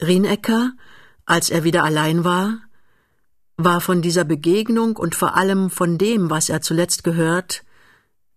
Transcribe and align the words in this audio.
Rienecker, 0.00 0.72
als 1.26 1.50
er 1.50 1.64
wieder 1.64 1.84
allein 1.84 2.24
war, 2.24 2.60
war 3.56 3.80
von 3.80 4.02
dieser 4.02 4.24
Begegnung 4.24 4.96
und 4.96 5.14
vor 5.14 5.36
allem 5.36 5.70
von 5.70 5.98
dem, 5.98 6.30
was 6.30 6.48
er 6.48 6.60
zuletzt 6.60 7.02
gehört, 7.02 7.64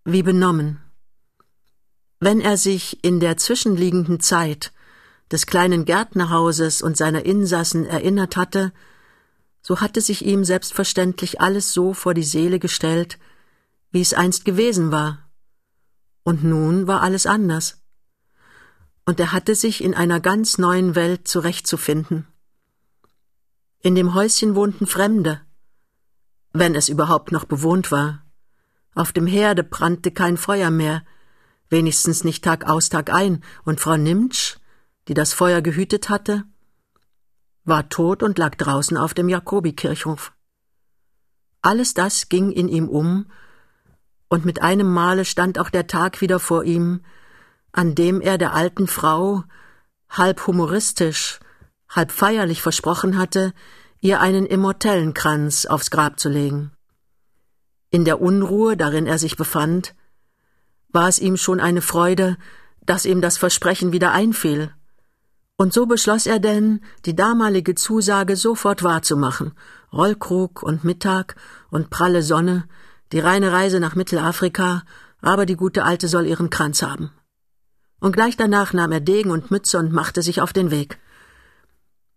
wie 0.04 0.22
benommen. 0.22 0.80
Wenn 2.18 2.40
er 2.40 2.56
sich 2.56 3.04
in 3.04 3.20
der 3.20 3.36
zwischenliegenden 3.36 4.18
Zeit 4.18 4.72
des 5.30 5.46
kleinen 5.46 5.84
Gärtnerhauses 5.84 6.82
und 6.82 6.96
seiner 6.96 7.24
Insassen 7.24 7.86
erinnert 7.86 8.36
hatte, 8.36 8.72
so 9.62 9.80
hatte 9.80 10.00
sich 10.00 10.24
ihm 10.24 10.44
selbstverständlich 10.44 11.40
alles 11.40 11.72
so 11.72 11.94
vor 11.94 12.14
die 12.14 12.24
Seele 12.24 12.58
gestellt, 12.58 13.18
wie 13.92 14.00
es 14.00 14.14
einst 14.14 14.44
gewesen 14.44 14.90
war. 14.90 15.30
Und 16.24 16.42
nun 16.42 16.88
war 16.88 17.02
alles 17.02 17.26
anders. 17.26 17.81
Und 19.04 19.18
er 19.18 19.32
hatte 19.32 19.54
sich 19.54 19.82
in 19.82 19.94
einer 19.94 20.20
ganz 20.20 20.58
neuen 20.58 20.94
Welt 20.94 21.26
zurechtzufinden. 21.26 22.26
In 23.80 23.94
dem 23.94 24.14
Häuschen 24.14 24.54
wohnten 24.54 24.86
Fremde, 24.86 25.40
wenn 26.52 26.74
es 26.74 26.88
überhaupt 26.88 27.32
noch 27.32 27.44
bewohnt 27.44 27.90
war. 27.90 28.24
Auf 28.94 29.12
dem 29.12 29.26
Herde 29.26 29.64
brannte 29.64 30.10
kein 30.10 30.36
Feuer 30.36 30.70
mehr, 30.70 31.02
wenigstens 31.68 32.22
nicht 32.22 32.44
Tag 32.44 32.68
aus 32.68 32.90
Tag 32.90 33.12
ein, 33.12 33.42
und 33.64 33.80
Frau 33.80 33.96
Nimtsch, 33.96 34.58
die 35.08 35.14
das 35.14 35.32
Feuer 35.32 35.62
gehütet 35.62 36.08
hatte, 36.08 36.44
war 37.64 37.88
tot 37.88 38.22
und 38.22 38.38
lag 38.38 38.54
draußen 38.56 38.96
auf 38.96 39.14
dem 39.14 39.28
Jakobikirchhof. 39.28 40.32
Alles 41.62 41.94
das 41.94 42.28
ging 42.28 42.50
in 42.50 42.68
ihm 42.68 42.88
um, 42.88 43.30
und 44.28 44.44
mit 44.44 44.62
einem 44.62 44.92
Male 44.92 45.24
stand 45.24 45.58
auch 45.58 45.70
der 45.70 45.86
Tag 45.86 46.20
wieder 46.20 46.38
vor 46.38 46.64
ihm, 46.64 47.02
an 47.72 47.94
dem 47.94 48.20
er 48.20 48.38
der 48.38 48.54
alten 48.54 48.86
Frau, 48.86 49.44
halb 50.08 50.46
humoristisch, 50.46 51.40
halb 51.88 52.12
feierlich 52.12 52.62
versprochen 52.62 53.18
hatte, 53.18 53.52
ihr 54.00 54.20
einen 54.20 54.46
Immortellenkranz 54.46 55.66
aufs 55.66 55.90
Grab 55.90 56.20
zu 56.20 56.28
legen. 56.28 56.72
In 57.90 58.04
der 58.04 58.20
Unruhe, 58.20 58.76
darin 58.76 59.06
er 59.06 59.18
sich 59.18 59.36
befand, 59.36 59.94
war 60.88 61.08
es 61.08 61.18
ihm 61.18 61.36
schon 61.36 61.60
eine 61.60 61.82
Freude, 61.82 62.36
dass 62.84 63.04
ihm 63.06 63.20
das 63.20 63.38
Versprechen 63.38 63.92
wieder 63.92 64.12
einfiel, 64.12 64.72
und 65.62 65.72
so 65.72 65.86
beschloss 65.86 66.26
er 66.26 66.40
denn, 66.40 66.80
die 67.04 67.14
damalige 67.14 67.76
Zusage 67.76 68.34
sofort 68.34 68.82
wahrzumachen. 68.82 69.52
Rollkrug 69.92 70.62
und 70.62 70.82
Mittag 70.82 71.36
und 71.70 71.88
pralle 71.88 72.22
Sonne, 72.22 72.64
die 73.12 73.20
reine 73.20 73.52
Reise 73.52 73.78
nach 73.78 73.94
Mittelafrika, 73.94 74.82
aber 75.20 75.46
die 75.46 75.54
gute 75.54 75.84
Alte 75.84 76.08
soll 76.08 76.26
ihren 76.26 76.50
Kranz 76.50 76.82
haben. 76.82 77.12
Und 78.02 78.10
gleich 78.10 78.36
danach 78.36 78.72
nahm 78.72 78.90
er 78.90 78.98
Degen 78.98 79.30
und 79.30 79.52
Mütze 79.52 79.78
und 79.78 79.92
machte 79.92 80.22
sich 80.22 80.40
auf 80.40 80.52
den 80.52 80.72
Weg. 80.72 80.98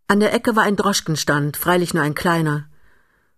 An 0.07 0.19
der 0.19 0.33
Ecke 0.33 0.55
war 0.55 0.63
ein 0.63 0.77
Droschkenstand, 0.77 1.57
freilich 1.57 1.93
nur 1.93 2.01
ein 2.01 2.15
kleiner. 2.15 2.65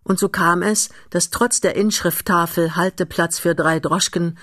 Und 0.05 0.17
so 0.17 0.29
kam 0.29 0.61
es, 0.61 0.87
dass 1.09 1.29
trotz 1.29 1.59
der 1.59 1.75
Inschrifttafel 1.75 2.77
Halteplatz 2.77 3.37
für 3.37 3.53
drei 3.53 3.81
Droschken 3.81 4.37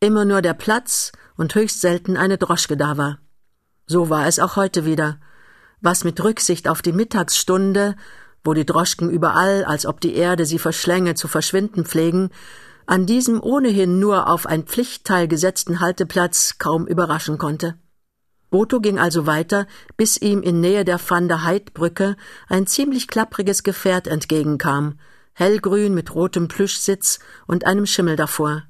immer 0.00 0.24
nur 0.24 0.40
der 0.40 0.54
Platz 0.54 1.12
und 1.36 1.54
höchst 1.54 1.82
selten 1.82 2.16
eine 2.16 2.38
Droschke 2.38 2.78
da 2.78 2.96
war. 2.96 3.18
So 3.86 4.08
war 4.08 4.26
es 4.26 4.38
auch 4.38 4.56
heute 4.56 4.86
wieder. 4.86 5.20
Was 5.82 6.02
mit 6.02 6.24
Rücksicht 6.24 6.66
auf 6.66 6.80
die 6.80 6.92
Mittagsstunde, 6.92 7.94
wo 8.42 8.54
die 8.54 8.64
Droschken 8.64 9.10
überall, 9.10 9.66
als 9.66 9.84
ob 9.84 10.00
die 10.00 10.14
Erde 10.14 10.46
sie 10.46 10.58
verschlänge, 10.58 11.14
zu 11.14 11.28
verschwinden 11.28 11.84
pflegen, 11.84 12.30
an 12.90 13.06
diesem 13.06 13.40
ohnehin 13.40 14.00
nur 14.00 14.28
auf 14.28 14.46
ein 14.46 14.64
Pflichtteil 14.64 15.28
gesetzten 15.28 15.78
Halteplatz 15.78 16.58
kaum 16.58 16.88
überraschen 16.88 17.38
konnte. 17.38 17.78
Boto 18.50 18.80
ging 18.80 18.98
also 18.98 19.28
weiter, 19.28 19.68
bis 19.96 20.16
ihm 20.16 20.42
in 20.42 20.60
Nähe 20.60 20.84
der 20.84 20.98
Van 20.98 21.28
der 21.28 21.44
Heidbrücke 21.44 22.16
ein 22.48 22.66
ziemlich 22.66 23.06
klappriges 23.06 23.62
Gefährt 23.62 24.08
entgegenkam, 24.08 24.98
hellgrün 25.34 25.94
mit 25.94 26.16
rotem 26.16 26.48
Plüschsitz 26.48 27.20
und 27.46 27.64
einem 27.64 27.86
Schimmel 27.86 28.16
davor. 28.16 28.64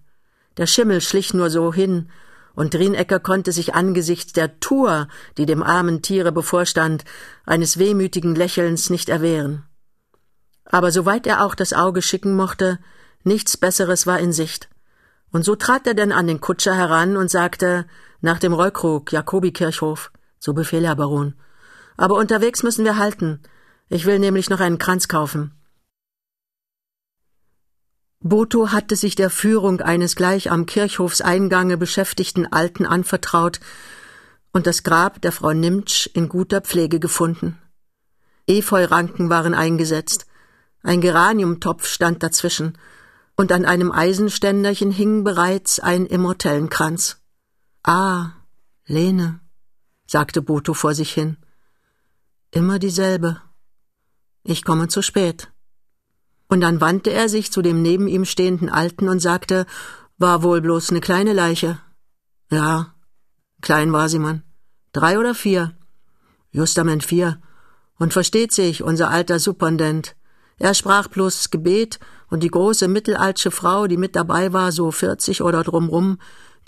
Der 0.58 0.66
Schimmel 0.66 1.00
schlich 1.00 1.32
nur 1.32 1.48
so 1.48 1.72
hin, 1.72 2.10
und 2.54 2.74
Rienecker 2.74 3.20
konnte 3.20 3.52
sich 3.52 3.74
angesichts 3.74 4.34
der 4.34 4.60
Tour, 4.60 5.08
die 5.38 5.46
dem 5.46 5.62
armen 5.62 6.02
Tiere 6.02 6.30
bevorstand, 6.30 7.06
eines 7.46 7.78
wehmütigen 7.78 8.34
Lächelns 8.34 8.90
nicht 8.90 9.08
erwehren. 9.08 9.64
Aber 10.66 10.90
soweit 10.90 11.26
er 11.26 11.42
auch 11.42 11.54
das 11.54 11.72
Auge 11.72 12.02
schicken 12.02 12.36
mochte, 12.36 12.80
nichts 13.24 13.56
Besseres 13.56 14.06
war 14.06 14.18
in 14.18 14.32
Sicht. 14.32 14.68
Und 15.32 15.44
so 15.44 15.54
trat 15.56 15.86
er 15.86 15.94
denn 15.94 16.12
an 16.12 16.26
den 16.26 16.40
Kutscher 16.40 16.74
heran 16.74 17.16
und 17.16 17.30
sagte, 17.30 17.86
nach 18.20 18.38
dem 18.38 18.52
Reukrug, 18.52 19.12
Jakobikirchhof, 19.12 20.10
so 20.38 20.52
Befehl, 20.52 20.86
Herr 20.86 20.96
Baron. 20.96 21.34
Aber 21.96 22.16
unterwegs 22.16 22.62
müssen 22.62 22.84
wir 22.84 22.96
halten. 22.96 23.40
Ich 23.88 24.06
will 24.06 24.18
nämlich 24.18 24.50
noch 24.50 24.60
einen 24.60 24.78
Kranz 24.78 25.08
kaufen. 25.08 25.52
Boto 28.22 28.70
hatte 28.70 28.96
sich 28.96 29.14
der 29.14 29.30
Führung 29.30 29.80
eines 29.80 30.14
gleich 30.14 30.50
am 30.50 30.66
Kirchhofseingange 30.66 31.78
beschäftigten 31.78 32.46
Alten 32.46 32.84
anvertraut 32.84 33.60
und 34.52 34.66
das 34.66 34.82
Grab 34.82 35.22
der 35.22 35.32
Frau 35.32 35.52
Nimtsch 35.52 36.06
in 36.12 36.28
guter 36.28 36.60
Pflege 36.60 37.00
gefunden. 37.00 37.58
Efeuranken 38.46 39.30
waren 39.30 39.54
eingesetzt, 39.54 40.26
ein 40.82 41.00
Geraniumtopf 41.00 41.86
stand 41.86 42.22
dazwischen, 42.22 42.76
und 43.40 43.52
an 43.52 43.64
einem 43.64 43.90
Eisenständerchen 43.90 44.90
hing 44.90 45.24
bereits 45.24 45.80
ein 45.80 46.04
Immortellenkranz. 46.04 47.22
Ah, 47.82 48.32
Lene, 48.84 49.40
sagte 50.06 50.42
Boto 50.42 50.74
vor 50.74 50.94
sich 50.94 51.10
hin. 51.10 51.38
Immer 52.50 52.78
dieselbe. 52.78 53.40
Ich 54.42 54.62
komme 54.62 54.88
zu 54.88 55.00
spät. 55.00 55.50
Und 56.48 56.60
dann 56.60 56.82
wandte 56.82 57.12
er 57.12 57.30
sich 57.30 57.50
zu 57.50 57.62
dem 57.62 57.80
neben 57.80 58.08
ihm 58.08 58.26
stehenden 58.26 58.68
Alten 58.68 59.08
und 59.08 59.20
sagte, 59.20 59.64
war 60.18 60.42
wohl 60.42 60.60
bloß 60.60 60.90
eine 60.90 61.00
kleine 61.00 61.32
Leiche. 61.32 61.78
Ja, 62.50 62.94
klein 63.62 63.90
war 63.90 64.10
sie, 64.10 64.18
Mann. 64.18 64.42
Drei 64.92 65.18
oder 65.18 65.34
vier? 65.34 65.74
Justament 66.50 67.04
vier. 67.04 67.40
Und 67.98 68.12
versteht 68.12 68.52
sich, 68.52 68.82
unser 68.82 69.08
alter 69.08 69.38
Superintendent. 69.38 70.14
Er 70.60 70.74
sprach 70.74 71.08
bloß 71.08 71.50
Gebet, 71.50 71.98
und 72.28 72.42
die 72.42 72.50
große 72.50 72.86
mittelaltsche 72.86 73.50
Frau, 73.50 73.86
die 73.86 73.96
mit 73.96 74.14
dabei 74.14 74.52
war, 74.52 74.72
so 74.72 74.92
vierzig 74.92 75.42
oder 75.42 75.64
drumrum, 75.64 76.18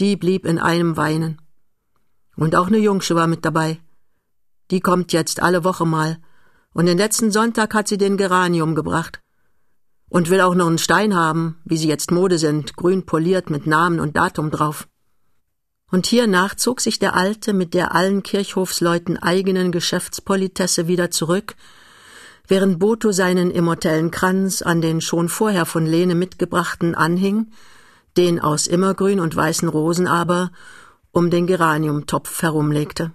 die 0.00 0.16
blieb 0.16 0.44
in 0.44 0.58
einem 0.58 0.96
weinen. 0.96 1.40
Und 2.34 2.56
auch 2.56 2.68
ne 2.68 2.78
Jungsche 2.78 3.14
war 3.14 3.26
mit 3.26 3.44
dabei. 3.44 3.78
Die 4.70 4.80
kommt 4.80 5.12
jetzt 5.12 5.42
alle 5.42 5.62
Woche 5.62 5.86
mal. 5.86 6.18
Und 6.72 6.86
den 6.86 6.96
letzten 6.96 7.30
Sonntag 7.30 7.74
hat 7.74 7.86
sie 7.86 7.98
den 7.98 8.16
Geranium 8.16 8.74
gebracht. 8.74 9.20
Und 10.08 10.30
will 10.30 10.40
auch 10.40 10.54
noch 10.54 10.66
einen 10.66 10.78
Stein 10.78 11.14
haben, 11.14 11.60
wie 11.64 11.76
sie 11.76 11.88
jetzt 11.88 12.10
Mode 12.10 12.38
sind, 12.38 12.76
grün 12.76 13.04
poliert 13.04 13.50
mit 13.50 13.66
Namen 13.66 14.00
und 14.00 14.16
Datum 14.16 14.50
drauf. 14.50 14.88
Und 15.90 16.06
hiernach 16.06 16.54
zog 16.54 16.80
sich 16.80 16.98
der 16.98 17.14
Alte 17.14 17.52
mit 17.52 17.74
der 17.74 17.94
allen 17.94 18.22
Kirchhofsleuten 18.22 19.18
eigenen 19.18 19.70
Geschäftspolitesse 19.70 20.88
wieder 20.88 21.10
zurück, 21.10 21.54
während 22.52 22.78
Boto 22.78 23.12
seinen 23.12 23.50
Immortellenkranz 23.50 24.60
an 24.60 24.82
den 24.82 25.00
schon 25.00 25.30
vorher 25.30 25.64
von 25.64 25.86
Lene 25.86 26.14
mitgebrachten 26.14 26.94
anhing, 26.94 27.50
den 28.18 28.40
aus 28.40 28.66
immergrün 28.66 29.20
und 29.20 29.34
weißen 29.34 29.70
Rosen 29.70 30.06
aber 30.06 30.50
um 31.12 31.30
den 31.30 31.46
Geraniumtopf 31.46 32.42
herumlegte. 32.42 33.12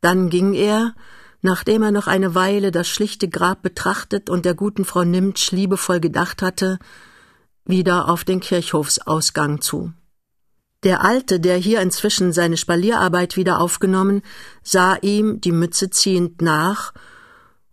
Dann 0.00 0.30
ging 0.30 0.54
er, 0.54 0.94
Nachdem 1.42 1.82
er 1.82 1.90
noch 1.90 2.06
eine 2.06 2.34
Weile 2.34 2.70
das 2.70 2.88
schlichte 2.88 3.28
Grab 3.28 3.62
betrachtet 3.62 4.28
und 4.28 4.44
der 4.44 4.54
guten 4.54 4.84
Frau 4.84 5.04
Nimtsch 5.04 5.52
liebevoll 5.52 6.00
gedacht 6.00 6.42
hatte, 6.42 6.78
wieder 7.64 8.08
auf 8.08 8.24
den 8.24 8.40
Kirchhofsausgang 8.40 9.60
zu. 9.60 9.92
Der 10.82 11.02
Alte, 11.02 11.40
der 11.40 11.56
hier 11.56 11.80
inzwischen 11.80 12.32
seine 12.32 12.56
Spalierarbeit 12.56 13.36
wieder 13.36 13.58
aufgenommen, 13.60 14.22
sah 14.62 14.96
ihm 15.00 15.40
die 15.40 15.52
Mütze 15.52 15.88
ziehend 15.90 16.42
nach 16.42 16.92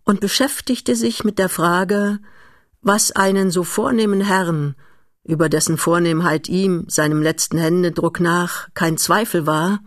und 0.08 0.20
beschäftigte 0.20 0.96
sich 0.96 1.22
mit 1.22 1.38
der 1.38 1.50
Frage, 1.50 2.18
was 2.80 3.12
einen 3.12 3.50
so 3.50 3.62
vornehmen 3.62 4.22
Herrn, 4.22 4.74
über 5.22 5.50
dessen 5.50 5.76
Vornehmheit 5.76 6.48
ihm, 6.48 6.86
seinem 6.88 7.20
letzten 7.20 7.58
Händedruck 7.58 8.18
nach, 8.18 8.70
kein 8.72 8.96
Zweifel 8.96 9.46
war, 9.46 9.80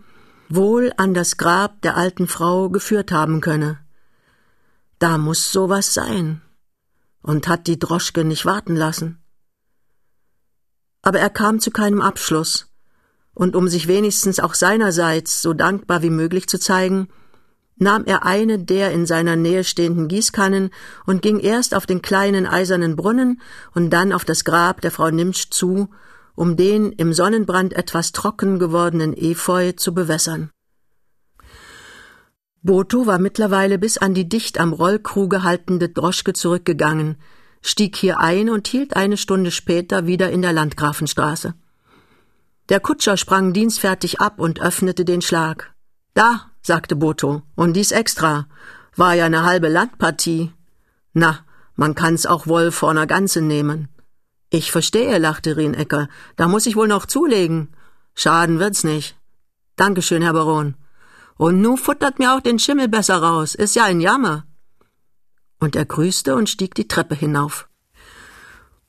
wohl 0.48 0.92
an 0.96 1.12
das 1.12 1.38
Grab 1.38 1.82
der 1.82 1.96
alten 1.96 2.28
Frau 2.28 2.70
geführt 2.70 3.10
haben 3.10 3.40
könne. 3.40 3.80
Da 5.00 5.18
muss 5.18 5.50
sowas 5.50 5.92
sein. 5.92 6.40
Und 7.22 7.48
hat 7.48 7.66
die 7.66 7.80
Droschke 7.80 8.24
nicht 8.24 8.46
warten 8.46 8.76
lassen. 8.76 9.20
Aber 11.02 11.18
er 11.18 11.30
kam 11.30 11.58
zu 11.58 11.72
keinem 11.72 12.00
Abschluss, 12.00 12.72
und 13.34 13.56
um 13.56 13.66
sich 13.66 13.88
wenigstens 13.88 14.38
auch 14.38 14.54
seinerseits 14.54 15.42
so 15.42 15.52
dankbar 15.52 16.02
wie 16.02 16.10
möglich 16.10 16.48
zu 16.48 16.60
zeigen, 16.60 17.08
nahm 17.76 18.04
er 18.04 18.24
eine 18.24 18.58
der 18.58 18.92
in 18.92 19.06
seiner 19.06 19.36
Nähe 19.36 19.64
stehenden 19.64 20.08
Gießkannen 20.08 20.70
und 21.06 21.22
ging 21.22 21.38
erst 21.40 21.74
auf 21.74 21.86
den 21.86 22.02
kleinen 22.02 22.46
eisernen 22.46 22.96
Brunnen 22.96 23.40
und 23.74 23.90
dann 23.90 24.12
auf 24.12 24.24
das 24.24 24.44
Grab 24.44 24.80
der 24.80 24.90
Frau 24.90 25.10
Nimsch 25.10 25.50
zu, 25.50 25.88
um 26.34 26.56
den 26.56 26.92
im 26.92 27.12
Sonnenbrand 27.12 27.72
etwas 27.74 28.12
trocken 28.12 28.58
gewordenen 28.58 29.16
Efeu 29.16 29.72
zu 29.72 29.94
bewässern. 29.94 30.50
Boto 32.62 33.06
war 33.06 33.18
mittlerweile 33.18 33.78
bis 33.78 33.98
an 33.98 34.14
die 34.14 34.28
dicht 34.28 34.60
am 34.60 34.72
Rollkruge 34.72 35.42
haltende 35.42 35.88
Droschke 35.88 36.32
zurückgegangen, 36.32 37.16
stieg 37.60 37.96
hier 37.96 38.20
ein 38.20 38.50
und 38.50 38.68
hielt 38.68 38.94
eine 38.94 39.16
Stunde 39.16 39.50
später 39.50 40.06
wieder 40.06 40.30
in 40.30 40.42
der 40.42 40.52
Landgrafenstraße. 40.52 41.54
Der 42.68 42.78
Kutscher 42.78 43.16
sprang 43.16 43.52
dienstfertig 43.52 44.20
ab 44.20 44.38
und 44.38 44.60
öffnete 44.60 45.04
den 45.04 45.22
Schlag. 45.22 45.74
Da, 46.14 46.51
sagte 46.62 46.96
Boto, 46.96 47.42
und 47.54 47.74
dies 47.74 47.92
extra. 47.92 48.46
War 48.96 49.14
ja 49.14 49.26
eine 49.26 49.44
halbe 49.44 49.68
Landpartie. 49.68 50.52
Na, 51.12 51.40
man 51.74 51.94
kann's 51.94 52.26
auch 52.26 52.46
wohl 52.46 52.70
vor 52.70 52.94
ner 52.94 53.06
Ganze 53.06 53.40
nehmen. 53.40 53.88
Ich 54.50 54.70
verstehe, 54.70 55.18
lachte 55.18 55.56
Rienecker. 55.56 56.08
Da 56.36 56.46
muss 56.46 56.66
ich 56.66 56.76
wohl 56.76 56.88
noch 56.88 57.06
zulegen. 57.06 57.74
Schaden 58.14 58.58
wird's 58.58 58.84
nicht. 58.84 59.16
Dankeschön, 59.76 60.22
Herr 60.22 60.34
Baron. 60.34 60.74
Und 61.38 61.60
nu 61.62 61.76
futtert 61.76 62.18
mir 62.18 62.34
auch 62.34 62.40
den 62.40 62.58
Schimmel 62.58 62.88
besser 62.88 63.22
raus. 63.22 63.54
Ist 63.54 63.74
ja 63.74 63.84
ein 63.84 64.00
Jammer. 64.00 64.44
Und 65.58 65.74
er 65.74 65.86
grüßte 65.86 66.34
und 66.34 66.50
stieg 66.50 66.74
die 66.74 66.88
Treppe 66.88 67.14
hinauf. 67.14 67.68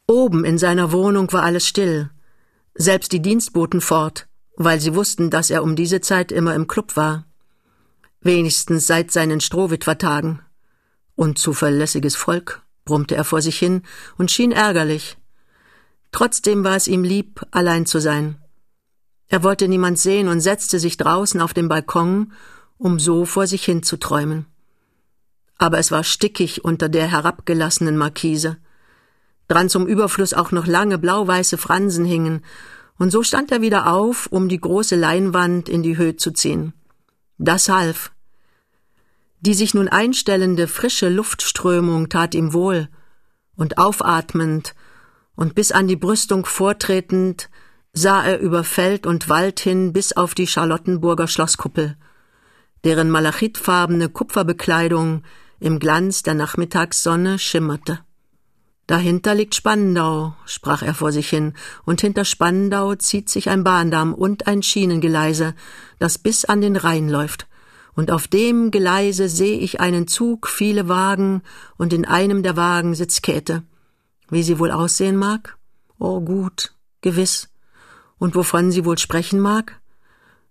Oben 0.05 0.43
in 0.43 0.57
seiner 0.57 0.91
Wohnung 0.91 1.31
war 1.31 1.43
alles 1.43 1.65
still. 1.65 2.09
Selbst 2.75 3.13
die 3.13 3.21
Dienstboten 3.21 3.79
fort, 3.79 4.27
weil 4.57 4.81
sie 4.81 4.95
wussten, 4.95 5.29
dass 5.29 5.49
er 5.49 5.63
um 5.63 5.75
diese 5.75 6.01
Zeit 6.01 6.31
immer 6.31 6.55
im 6.55 6.67
Club 6.67 6.97
war. 6.97 7.25
Wenigstens 8.23 8.87
seit 8.87 9.11
seinen 9.11 9.41
Strohwitwertagen. 9.41 10.41
Unzuverlässiges 11.15 12.15
Volk, 12.15 12.61
brummte 12.85 13.15
er 13.15 13.25
vor 13.25 13.41
sich 13.41 13.59
hin 13.59 13.83
und 14.17 14.31
schien 14.31 14.53
ärgerlich. 14.53 15.17
Trotzdem 16.13 16.63
war 16.63 16.77
es 16.77 16.87
ihm 16.87 17.03
lieb, 17.03 17.41
allein 17.51 17.85
zu 17.85 17.99
sein. 17.99 18.37
Er 19.27 19.43
wollte 19.43 19.67
niemand 19.67 19.99
sehen 19.99 20.29
und 20.29 20.39
setzte 20.39 20.79
sich 20.79 20.95
draußen 20.95 21.41
auf 21.41 21.53
den 21.53 21.67
Balkon, 21.67 22.31
um 22.77 22.97
so 22.97 23.25
vor 23.25 23.45
sich 23.45 23.65
hin 23.65 23.83
zu 23.83 23.97
träumen. 23.97 24.45
Aber 25.57 25.77
es 25.77 25.91
war 25.91 26.05
stickig 26.05 26.63
unter 26.63 26.87
der 26.87 27.07
herabgelassenen 27.07 27.97
Markise, 27.97 28.57
dran 29.49 29.67
zum 29.67 29.85
Überfluss 29.85 30.33
auch 30.33 30.51
noch 30.51 30.65
lange 30.65 30.97
blau-weiße 30.97 31.57
Fransen 31.57 32.05
hingen, 32.05 32.45
und 32.97 33.11
so 33.11 33.21
stand 33.21 33.51
er 33.51 33.61
wieder 33.61 33.91
auf, 33.91 34.27
um 34.27 34.47
die 34.47 34.59
große 34.59 34.95
Leinwand 34.95 35.67
in 35.67 35.83
die 35.83 35.97
Höhe 35.97 36.15
zu 36.15 36.31
ziehen. 36.31 36.73
Das 37.43 37.67
half. 37.67 38.13
Die 39.41 39.53
sich 39.53 39.73
nun 39.73 39.89
einstellende 39.89 40.69
frische 40.69 41.09
Luftströmung 41.09 42.07
tat 42.07 42.35
ihm 42.35 42.53
wohl, 42.53 42.87
und 43.57 43.77
aufatmend 43.77 44.73
und 45.35 45.53
bis 45.53 45.73
an 45.73 45.89
die 45.89 45.97
Brüstung 45.97 46.45
vortretend 46.45 47.49
sah 47.91 48.23
er 48.23 48.39
über 48.39 48.63
Feld 48.63 49.05
und 49.05 49.27
Wald 49.27 49.59
hin 49.59 49.91
bis 49.91 50.13
auf 50.13 50.35
die 50.35 50.47
Charlottenburger 50.47 51.27
Schlosskuppel, 51.27 51.97
deren 52.85 53.09
malachitfarbene 53.09 54.07
Kupferbekleidung 54.07 55.23
im 55.59 55.79
Glanz 55.79 56.23
der 56.23 56.35
Nachmittagssonne 56.35 57.39
schimmerte. 57.39 57.99
Dahinter 58.87 59.33
liegt 59.33 59.55
Spandau, 59.55 60.35
sprach 60.45 60.81
er 60.81 60.93
vor 60.93 61.13
sich 61.13 61.29
hin, 61.29 61.53
und 61.85 62.01
hinter 62.01 62.25
Spandau 62.25 62.95
zieht 62.95 63.29
sich 63.29 63.49
ein 63.49 63.63
Bahndamm 63.63 64.13
und 64.13 64.47
ein 64.47 64.61
Schienengeleise, 64.61 65.55
das 65.99 66.17
bis 66.17 66.43
an 66.43 66.59
den 66.59 66.75
Rhein 66.75 67.07
läuft, 67.07 67.47
und 67.95 68.11
auf 68.11 68.27
dem 68.27 68.71
Geleise 68.71 69.29
sehe 69.29 69.57
ich 69.57 69.79
einen 69.79 70.07
Zug, 70.07 70.47
viele 70.47 70.89
Wagen, 70.89 71.43
und 71.77 71.93
in 71.93 72.05
einem 72.05 72.43
der 72.43 72.57
Wagen 72.57 72.93
sitzt 72.93 73.23
Käthe. 73.23 73.63
Wie 74.29 74.43
sie 74.43 74.59
wohl 74.59 74.71
aussehen 74.71 75.15
mag? 75.15 75.57
Oh 75.97 76.19
gut, 76.19 76.73
gewiss. 77.01 77.49
Und 78.17 78.35
wovon 78.35 78.71
sie 78.71 78.83
wohl 78.83 78.97
sprechen 78.97 79.39
mag? 79.39 79.79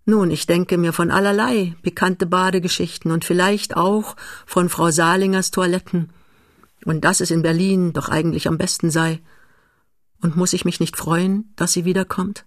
Nun, 0.05 0.31
ich 0.31 0.47
denke 0.47 0.79
mir 0.79 0.93
von 0.93 1.11
allerlei 1.11 1.77
pikante 1.83 2.27
Badegeschichten 2.27 3.11
und 3.13 3.25
vielleicht 3.25 3.77
auch 3.77 4.17
von 4.47 4.69
Frau 4.69 4.91
Salingers 4.91 5.51
Toiletten. 5.51 6.13
Und 6.85 7.03
dass 7.05 7.21
es 7.21 7.31
in 7.31 7.43
Berlin 7.43 7.93
doch 7.93 8.09
eigentlich 8.09 8.49
am 8.49 8.59
besten 8.59 8.91
sei. 8.91 9.21
Und 10.21 10.37
muss 10.37 10.53
ich 10.53 10.65
mich 10.65 10.81
nicht 10.81 10.97
freuen, 10.97 11.53
dass 11.57 11.73
sie 11.73 11.85
wiederkommt? 11.85 12.47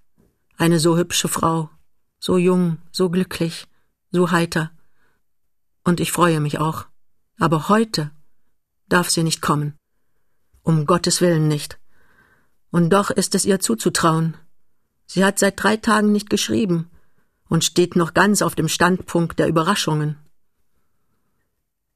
Eine 0.58 0.80
so 0.80 0.98
hübsche 0.98 1.28
Frau, 1.28 1.70
so 2.20 2.38
jung, 2.38 2.78
so 2.92 3.10
glücklich, 3.10 3.68
so 4.12 4.32
heiter. 4.32 4.72
Und 5.84 6.00
ich 6.00 6.12
freue 6.12 6.40
mich 6.40 6.60
auch. 6.60 6.86
Aber 7.38 7.70
heute 7.70 8.12
darf 8.88 9.10
sie 9.10 9.24
nicht 9.24 9.42
kommen. 9.42 9.76
Um 10.64 10.86
Gottes 10.86 11.22
Willen 11.22 11.48
nicht. 11.48 11.80
Und 12.72 12.90
doch 12.90 13.12
ist 13.12 13.36
es 13.36 13.46
ihr 13.46 13.60
zuzutrauen. 13.60 14.36
Sie 15.06 15.24
hat 15.24 15.40
seit 15.40 15.62
drei 15.62 15.78
Tagen 15.78 16.12
nicht 16.12 16.30
geschrieben 16.30 16.90
und 17.48 17.64
steht 17.64 17.96
noch 17.96 18.14
ganz 18.14 18.42
auf 18.42 18.56
dem 18.56 18.68
Standpunkt 18.68 19.38
der 19.40 19.48
Überraschungen. 19.48 20.18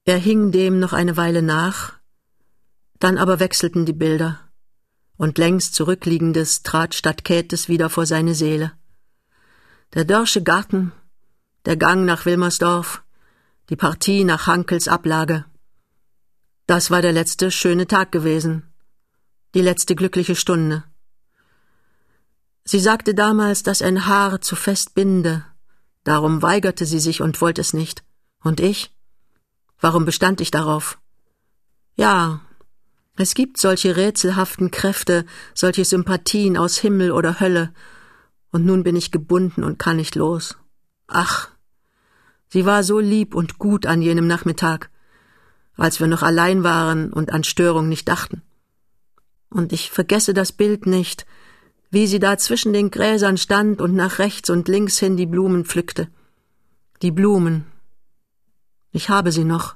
Er 0.06 0.18
hing 0.18 0.51
dem 0.51 0.80
noch 0.80 0.94
eine 0.94 1.18
Weile 1.18 1.41
nach, 1.41 1.99
dann 3.00 3.18
aber 3.18 3.40
wechselten 3.40 3.86
die 3.86 3.94
Bilder, 3.94 4.40
und 5.18 5.38
längst 5.38 5.75
zurückliegendes 5.75 6.63
trat 6.63 6.96
statt 6.96 7.24
Käthes 7.24 7.68
wieder 7.68 7.90
vor 7.90 8.06
seine 8.06 8.36
Seele. 8.36 8.72
Der 9.94 10.06
Dörsche 10.06 10.44
Garten, 10.44 10.92
der 11.66 11.78
Gang 11.78 12.06
nach 12.06 12.25
Wilmersdorf, 12.25 13.04
die 13.69 13.75
Partie 13.75 14.24
nach 14.24 14.48
Hankels 14.48 14.88
Ablage. 14.88 15.46
Das 16.68 16.92
war 16.92 17.01
der 17.01 17.13
letzte 17.13 17.51
schöne 17.51 17.88
Tag 17.88 18.12
gewesen, 18.12 18.72
die 19.56 19.62
letzte 19.62 19.96
glückliche 19.96 20.36
Stunde. 20.36 20.84
Sie 22.63 22.80
sagte 22.80 23.16
damals, 23.16 23.63
dass 23.63 23.81
ein 23.81 24.06
Haar 24.06 24.42
zu 24.42 24.56
fest 24.56 24.94
binde. 24.94 25.44
Darum 26.04 26.42
weigerte 26.42 26.86
sie 26.86 27.00
sich 27.00 27.22
und 27.22 27.42
wollte 27.42 27.62
es 27.62 27.74
nicht. 27.74 28.04
Und 28.44 28.60
ich? 28.60 28.96
Warum 29.80 30.06
bestand 30.06 30.40
ich 30.40 30.51
darauf? 30.51 31.00
Ja, 31.96 32.42
es 33.21 33.33
gibt 33.33 33.57
solche 33.57 33.98
rätselhaften 33.98 34.71
Kräfte, 34.71 35.25
solche 35.54 35.83
Sympathien 35.83 36.56
aus 36.56 36.77
Himmel 36.77 37.12
oder 37.12 37.42
Hölle, 37.42 37.74
und 38.50 38.66
nun 38.66 38.83
bin 38.83 38.95
ich 38.95 39.12
gebunden 39.12 39.66
und 39.66 39.77
kann 39.77 39.98
nicht 39.98 40.16
los. 40.16 40.57
Ach, 41.06 41.50
sie 42.48 42.66
war 42.66 42.81
so 42.81 43.00
lieb 43.00 43.36
und 43.36 43.60
gut 43.60 43.86
an 43.86 44.01
jenem 44.01 44.25
Nachmittag, 44.25 44.89
als 45.75 46.00
wir 46.00 46.07
noch 46.07 46.24
allein 46.24 46.63
waren 46.63 47.12
und 47.12 47.33
an 47.33 47.44
Störung 47.44 47.89
nicht 47.89 48.07
dachten. 48.07 48.42
Und 49.50 49.74
ich 49.74 49.92
vergesse 49.92 50.33
das 50.33 50.54
Bild 50.54 50.86
nicht, 50.86 51.25
wie 51.92 52.07
sie 52.07 52.19
da 52.19 52.38
zwischen 52.38 52.72
den 52.72 52.89
Gräsern 52.89 53.36
stand 53.36 53.81
und 53.81 53.95
nach 53.95 54.19
rechts 54.19 54.50
und 54.50 54.69
links 54.69 54.98
hin 54.98 55.18
die 55.18 55.25
Blumen 55.25 55.65
pflückte. 55.65 56.07
Die 57.01 57.12
Blumen. 57.12 57.65
Ich 58.92 59.10
habe 59.10 59.33
sie 59.33 59.44
noch. 59.44 59.75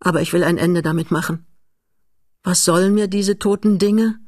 Aber 0.00 0.20
ich 0.20 0.32
will 0.32 0.42
ein 0.42 0.58
Ende 0.58 0.82
damit 0.82 1.12
machen. 1.12 1.46
Was 2.44 2.64
sollen 2.64 2.94
mir 2.94 3.06
diese 3.06 3.38
toten 3.38 3.78
Dinge, 3.78 4.18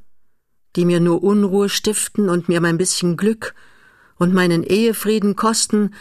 die 0.76 0.84
mir 0.84 1.00
nur 1.00 1.22
Unruhe 1.24 1.68
stiften 1.68 2.28
und 2.28 2.48
mir 2.48 2.60
mein 2.60 2.78
bisschen 2.78 3.16
Glück 3.16 3.54
und 4.16 4.32
meinen 4.32 4.62
Ehefrieden 4.62 5.34
kosten, 5.34 5.94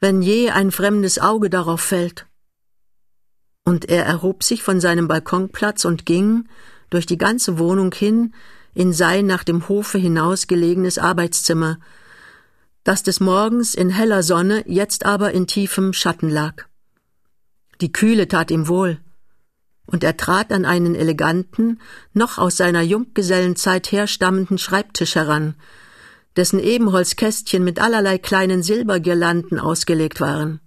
wenn 0.00 0.22
je 0.22 0.50
ein 0.50 0.70
fremdes 0.70 1.18
Auge 1.18 1.50
darauf 1.50 1.82
fällt? 1.82 2.26
Und 3.64 3.86
er 3.90 4.06
erhob 4.06 4.44
sich 4.44 4.62
von 4.62 4.80
seinem 4.80 5.08
Balkonplatz 5.08 5.84
und 5.84 6.06
ging 6.06 6.48
durch 6.88 7.04
die 7.04 7.18
ganze 7.18 7.58
Wohnung 7.58 7.92
hin, 7.92 8.34
in 8.74 8.94
sein 8.94 9.26
nach 9.26 9.44
dem 9.44 9.68
Hofe 9.68 9.98
hinaus 9.98 10.46
gelegenes 10.46 10.96
Arbeitszimmer, 10.98 11.78
das 12.82 13.02
des 13.02 13.20
Morgens 13.20 13.74
in 13.74 13.90
heller 13.90 14.22
Sonne, 14.22 14.64
jetzt 14.66 15.04
aber 15.04 15.32
in 15.32 15.46
tiefem 15.46 15.92
Schatten 15.92 16.30
lag. 16.30 16.64
Die 17.82 17.92
Kühle 17.92 18.26
tat 18.26 18.50
ihm 18.50 18.68
wohl, 18.68 19.00
und 19.90 20.04
er 20.04 20.16
trat 20.16 20.52
an 20.52 20.64
einen 20.64 20.94
eleganten, 20.94 21.80
noch 22.12 22.38
aus 22.38 22.58
seiner 22.58 22.82
Junggesellenzeit 22.82 23.90
herstammenden 23.90 24.58
Schreibtisch 24.58 25.14
heran, 25.14 25.54
dessen 26.36 26.60
Ebenholzkästchen 26.60 27.64
mit 27.64 27.80
allerlei 27.80 28.18
kleinen 28.18 28.62
Silbergirlanden 28.62 29.58
ausgelegt 29.58 30.20
waren. 30.20 30.60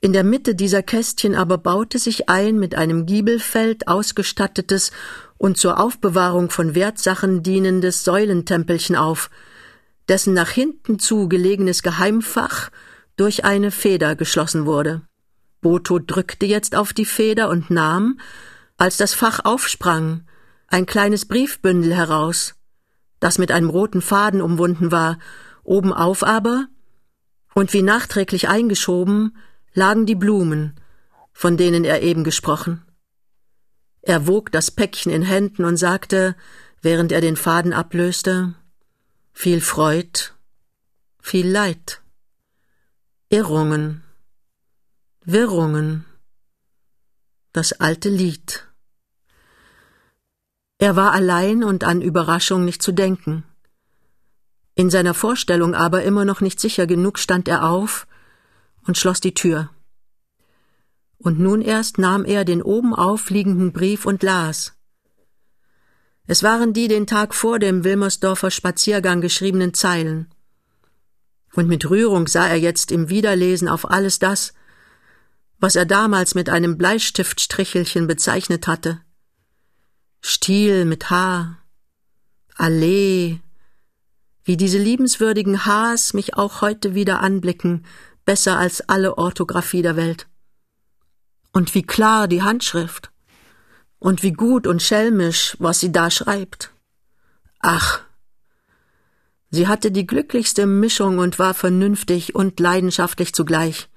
In 0.00 0.12
der 0.12 0.22
Mitte 0.22 0.54
dieser 0.54 0.82
Kästchen 0.82 1.34
aber 1.34 1.58
baute 1.58 1.98
sich 1.98 2.28
ein 2.28 2.56
mit 2.58 2.76
einem 2.76 3.06
Giebelfeld 3.06 3.88
ausgestattetes 3.88 4.92
und 5.38 5.56
zur 5.56 5.80
Aufbewahrung 5.80 6.50
von 6.50 6.76
Wertsachen 6.76 7.42
dienendes 7.42 8.04
Säulentempelchen 8.04 8.94
auf, 8.94 9.28
dessen 10.08 10.34
nach 10.34 10.50
hinten 10.50 11.00
zu 11.00 11.28
gelegenes 11.28 11.82
Geheimfach 11.82 12.70
durch 13.16 13.44
eine 13.44 13.72
Feder 13.72 14.14
geschlossen 14.14 14.66
wurde. 14.66 15.02
Boto 15.60 15.98
drückte 15.98 16.46
jetzt 16.46 16.76
auf 16.76 16.92
die 16.92 17.04
Feder 17.04 17.48
und 17.48 17.70
nahm, 17.70 18.20
als 18.76 18.96
das 18.96 19.14
Fach 19.14 19.44
aufsprang, 19.44 20.26
ein 20.68 20.86
kleines 20.86 21.26
Briefbündel 21.26 21.94
heraus, 21.94 22.54
das 23.20 23.38
mit 23.38 23.50
einem 23.50 23.70
roten 23.70 24.02
Faden 24.02 24.42
umwunden 24.42 24.92
war, 24.92 25.18
obenauf 25.62 26.22
aber, 26.22 26.66
und 27.54 27.72
wie 27.72 27.82
nachträglich 27.82 28.48
eingeschoben, 28.48 29.36
lagen 29.72 30.06
die 30.06 30.14
Blumen, 30.14 30.78
von 31.32 31.56
denen 31.56 31.84
er 31.84 32.02
eben 32.02 32.24
gesprochen. 32.24 32.82
Er 34.02 34.26
wog 34.26 34.52
das 34.52 34.70
Päckchen 34.70 35.10
in 35.10 35.22
Händen 35.22 35.64
und 35.64 35.76
sagte, 35.76 36.36
während 36.80 37.12
er 37.12 37.20
den 37.20 37.36
Faden 37.36 37.72
ablöste, 37.72 38.54
viel 39.32 39.60
Freud, 39.60 40.32
viel 41.20 41.48
Leid, 41.48 42.02
Irrungen, 43.28 44.04
Wirrungen. 45.28 46.04
Das 47.52 47.72
alte 47.72 48.08
Lied. 48.08 48.64
Er 50.78 50.94
war 50.94 51.10
allein 51.10 51.64
und 51.64 51.82
an 51.82 52.00
Überraschung 52.00 52.64
nicht 52.64 52.80
zu 52.80 52.92
denken. 52.92 53.42
In 54.76 54.88
seiner 54.88 55.14
Vorstellung 55.14 55.74
aber 55.74 56.04
immer 56.04 56.24
noch 56.24 56.40
nicht 56.42 56.60
sicher 56.60 56.86
genug 56.86 57.18
stand 57.18 57.48
er 57.48 57.68
auf 57.68 58.06
und 58.86 58.98
schloss 58.98 59.20
die 59.20 59.34
Tür. 59.34 59.68
Und 61.18 61.40
nun 61.40 61.60
erst 61.60 61.98
nahm 61.98 62.24
er 62.24 62.44
den 62.44 62.62
oben 62.62 62.94
aufliegenden 62.94 63.72
Brief 63.72 64.06
und 64.06 64.22
las. 64.22 64.74
Es 66.28 66.44
waren 66.44 66.72
die 66.72 66.86
den 66.86 67.08
Tag 67.08 67.34
vor 67.34 67.58
dem 67.58 67.82
Wilmersdorfer 67.82 68.52
Spaziergang 68.52 69.20
geschriebenen 69.20 69.74
Zeilen. 69.74 70.32
Und 71.52 71.66
mit 71.66 71.90
Rührung 71.90 72.28
sah 72.28 72.46
er 72.46 72.60
jetzt 72.60 72.92
im 72.92 73.08
Wiederlesen 73.08 73.66
auf 73.66 73.90
alles 73.90 74.20
das, 74.20 74.52
was 75.58 75.76
er 75.76 75.86
damals 75.86 76.34
mit 76.34 76.48
einem 76.48 76.76
Bleistiftstrichelchen 76.76 78.06
bezeichnet 78.06 78.66
hatte. 78.66 79.00
Stiel 80.20 80.84
mit 80.84 81.10
H, 81.10 81.58
Allee, 82.56 83.40
wie 84.44 84.56
diese 84.56 84.78
liebenswürdigen 84.78 85.66
Hs 85.66 86.14
mich 86.14 86.34
auch 86.36 86.60
heute 86.60 86.94
wieder 86.94 87.20
anblicken, 87.20 87.84
besser 88.24 88.58
als 88.58 88.88
alle 88.88 89.18
Orthographie 89.18 89.82
der 89.82 89.96
Welt. 89.96 90.26
Und 91.52 91.74
wie 91.74 91.82
klar 91.82 92.28
die 92.28 92.42
Handschrift. 92.42 93.10
Und 93.98 94.22
wie 94.22 94.32
gut 94.32 94.66
und 94.66 94.82
schelmisch, 94.82 95.56
was 95.58 95.80
sie 95.80 95.90
da 95.90 96.10
schreibt. 96.10 96.70
Ach, 97.60 98.02
sie 99.50 99.66
hatte 99.66 99.90
die 99.90 100.06
glücklichste 100.06 100.66
Mischung 100.66 101.18
und 101.18 101.38
war 101.38 101.54
vernünftig 101.54 102.34
und 102.34 102.60
leidenschaftlich 102.60 103.34
zugleich. 103.34 103.88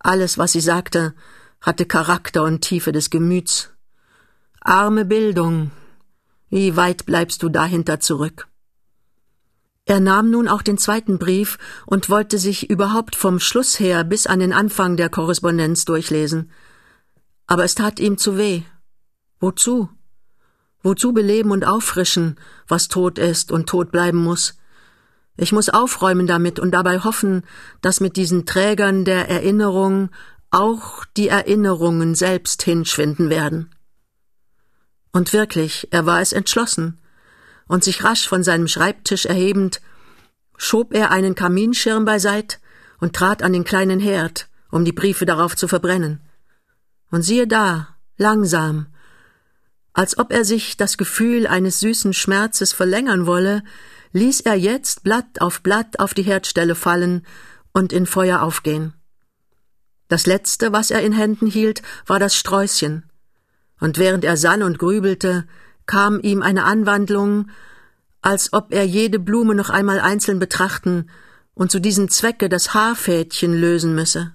Alles, 0.00 0.38
was 0.38 0.52
sie 0.52 0.60
sagte, 0.60 1.14
hatte 1.60 1.84
Charakter 1.84 2.42
und 2.42 2.62
Tiefe 2.62 2.90
des 2.90 3.10
Gemüts. 3.10 3.70
Arme 4.60 5.04
Bildung, 5.04 5.70
wie 6.48 6.74
weit 6.74 7.04
bleibst 7.04 7.42
du 7.42 7.50
dahinter 7.50 8.00
zurück? 8.00 8.48
Er 9.84 10.00
nahm 10.00 10.30
nun 10.30 10.48
auch 10.48 10.62
den 10.62 10.78
zweiten 10.78 11.18
Brief 11.18 11.58
und 11.84 12.08
wollte 12.08 12.38
sich 12.38 12.70
überhaupt 12.70 13.14
vom 13.14 13.38
Schluss 13.40 13.78
her 13.78 14.04
bis 14.04 14.26
an 14.26 14.40
den 14.40 14.52
Anfang 14.52 14.96
der 14.96 15.10
Korrespondenz 15.10 15.84
durchlesen. 15.84 16.50
Aber 17.46 17.64
es 17.64 17.74
tat 17.74 18.00
ihm 18.00 18.16
zu 18.16 18.38
weh. 18.38 18.62
Wozu? 19.38 19.90
Wozu 20.82 21.12
beleben 21.12 21.50
und 21.50 21.66
auffrischen, 21.66 22.38
was 22.68 22.88
tot 22.88 23.18
ist 23.18 23.52
und 23.52 23.68
tot 23.68 23.90
bleiben 23.90 24.18
muss? 24.18 24.59
Ich 25.36 25.52
muss 25.52 25.68
aufräumen 25.68 26.26
damit 26.26 26.58
und 26.58 26.72
dabei 26.72 27.00
hoffen, 27.00 27.44
dass 27.80 28.00
mit 28.00 28.16
diesen 28.16 28.46
Trägern 28.46 29.04
der 29.04 29.28
Erinnerung 29.28 30.10
auch 30.50 31.04
die 31.16 31.28
Erinnerungen 31.28 32.14
selbst 32.14 32.62
hinschwinden 32.62 33.30
werden. 33.30 33.74
Und 35.12 35.32
wirklich, 35.32 35.88
er 35.90 36.06
war 36.06 36.20
es 36.20 36.32
entschlossen, 36.32 37.00
und 37.66 37.84
sich 37.84 38.02
rasch 38.02 38.28
von 38.28 38.42
seinem 38.42 38.66
Schreibtisch 38.66 39.26
erhebend, 39.26 39.80
schob 40.56 40.92
er 40.92 41.10
einen 41.10 41.34
Kaminschirm 41.34 42.04
beiseit 42.04 42.58
und 42.98 43.14
trat 43.14 43.42
an 43.42 43.52
den 43.52 43.64
kleinen 43.64 44.00
Herd, 44.00 44.48
um 44.70 44.84
die 44.84 44.92
Briefe 44.92 45.24
darauf 45.24 45.56
zu 45.56 45.68
verbrennen. 45.68 46.20
Und 47.10 47.22
siehe 47.22 47.46
da, 47.46 47.96
langsam, 48.16 48.86
als 49.92 50.18
ob 50.18 50.32
er 50.32 50.44
sich 50.44 50.76
das 50.76 50.98
Gefühl 50.98 51.46
eines 51.46 51.80
süßen 51.80 52.12
Schmerzes 52.12 52.72
verlängern 52.72 53.26
wolle, 53.26 53.62
ließ 54.12 54.40
er 54.40 54.54
jetzt 54.54 55.02
Blatt 55.02 55.40
auf 55.40 55.62
Blatt 55.62 55.98
auf 56.00 56.14
die 56.14 56.22
Herdstelle 56.22 56.74
fallen 56.74 57.26
und 57.72 57.92
in 57.92 58.06
Feuer 58.06 58.42
aufgehen. 58.42 58.94
Das 60.08 60.26
letzte, 60.26 60.72
was 60.72 60.90
er 60.90 61.02
in 61.02 61.12
Händen 61.12 61.46
hielt, 61.46 61.82
war 62.06 62.18
das 62.18 62.34
Sträußchen, 62.34 63.04
und 63.78 63.98
während 63.98 64.24
er 64.24 64.36
sann 64.36 64.62
und 64.62 64.78
grübelte, 64.78 65.46
kam 65.86 66.20
ihm 66.20 66.42
eine 66.42 66.64
Anwandlung, 66.64 67.50
als 68.20 68.52
ob 68.52 68.72
er 68.72 68.84
jede 68.84 69.18
Blume 69.18 69.54
noch 69.54 69.70
einmal 69.70 70.00
einzeln 70.00 70.38
betrachten 70.38 71.08
und 71.54 71.70
zu 71.70 71.80
diesem 71.80 72.08
Zwecke 72.08 72.48
das 72.48 72.74
Haarfädchen 72.74 73.54
lösen 73.54 73.94
müsse. 73.94 74.34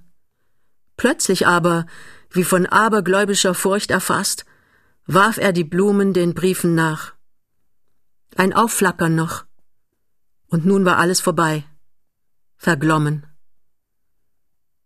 Plötzlich 0.98 1.46
aber, 1.46 1.86
wie 2.30 2.44
von 2.44 2.66
abergläubischer 2.66 3.54
Furcht 3.54 3.92
erfasst, 3.92 4.46
warf 5.06 5.38
er 5.38 5.52
die 5.52 5.64
Blumen 5.64 6.14
den 6.14 6.34
Briefen 6.34 6.74
nach. 6.74 7.14
Ein 8.36 8.54
Aufflackern 8.54 9.16
noch, 9.16 9.46
und 10.48 10.66
nun 10.66 10.86
war 10.86 10.98
alles 10.98 11.22
vorbei, 11.22 11.64
verglommen. 12.58 13.26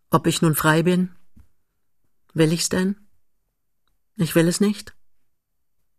Ob 0.09 0.27
ich 0.27 0.41
nun 0.41 0.55
frei 0.55 0.83
bin? 0.83 1.15
Will 2.33 2.51
ich's 2.51 2.69
denn? 2.69 2.95
Ich 4.15 4.35
will 4.35 4.47
es 4.47 4.59
nicht. 4.59 4.95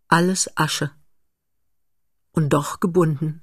Alles 0.08 0.56
Asche. 0.56 0.90
Und 2.32 2.52
doch 2.52 2.80
gebunden. 2.80 3.42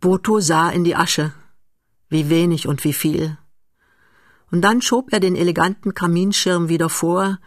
Boto 0.00 0.40
sah 0.40 0.70
in 0.70 0.84
die 0.84 0.96
Asche, 0.96 1.32
wie 2.08 2.28
wenig 2.28 2.68
und 2.68 2.84
wie 2.84 2.92
viel. 2.92 3.38
Und 4.50 4.62
dann 4.62 4.80
schob 4.80 5.12
er 5.12 5.20
den 5.20 5.36
eleganten 5.36 5.94
Kaminschirm 5.94 6.68
wieder 6.68 6.88
vor, 6.88 7.38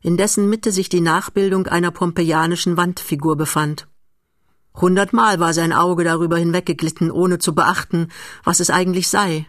in 0.00 0.16
dessen 0.16 0.48
Mitte 0.48 0.72
sich 0.72 0.88
die 0.88 1.00
Nachbildung 1.00 1.66
einer 1.66 1.90
pompeianischen 1.90 2.76
Wandfigur 2.76 3.36
befand. 3.36 3.88
Hundertmal 4.80 5.40
war 5.40 5.54
sein 5.54 5.72
Auge 5.72 6.04
darüber 6.04 6.36
hinweggeglitten, 6.36 7.10
ohne 7.10 7.38
zu 7.38 7.54
beachten, 7.54 8.08
was 8.44 8.60
es 8.60 8.70
eigentlich 8.70 9.08
sei. 9.08 9.46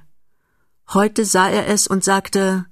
Heute 0.94 1.26
sah 1.26 1.50
er 1.50 1.68
es 1.68 1.86
und 1.88 2.04
sagte 2.04 2.66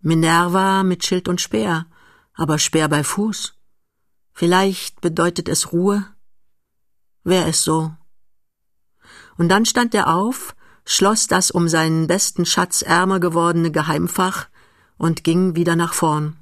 Minerva 0.00 0.82
mit 0.82 1.04
Schild 1.04 1.28
und 1.28 1.40
Speer, 1.40 1.86
aber 2.32 2.58
Speer 2.58 2.88
bei 2.88 3.04
Fuß. 3.04 3.54
Vielleicht 4.32 5.02
bedeutet 5.02 5.48
es 5.48 5.72
Ruhe. 5.72 6.06
Wär 7.24 7.46
es 7.46 7.62
so. 7.62 7.92
Und 9.36 9.50
dann 9.50 9.66
stand 9.66 9.94
er 9.94 10.14
auf, 10.14 10.56
schloss 10.86 11.26
das 11.26 11.50
um 11.50 11.68
seinen 11.68 12.06
besten 12.06 12.46
Schatz 12.46 12.80
ärmer 12.80 13.20
gewordene 13.20 13.70
Geheimfach 13.70 14.48
und 14.96 15.24
ging 15.24 15.56
wieder 15.56 15.76
nach 15.76 15.92
vorn. 15.92 16.39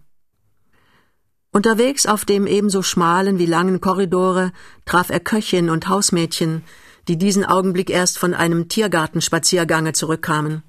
Unterwegs 1.51 2.05
auf 2.05 2.25
dem 2.25 2.47
ebenso 2.47 2.83
schmalen 2.83 3.39
wie 3.39 3.47
langen 3.47 3.81
Korridore 3.81 4.53
traf 4.85 5.09
er 5.09 5.21
Köchin 5.21 5.71
und 5.71 5.89
Hausmädchen, 5.89 6.63
die 7.09 7.17
diesen 7.17 7.45
Augenblick 7.45 7.89
erst 7.89 8.19
von 8.19 8.35
einem 8.35 8.69
Tiergartenspaziergange 8.69 9.95
zurückkamen. 9.95 10.63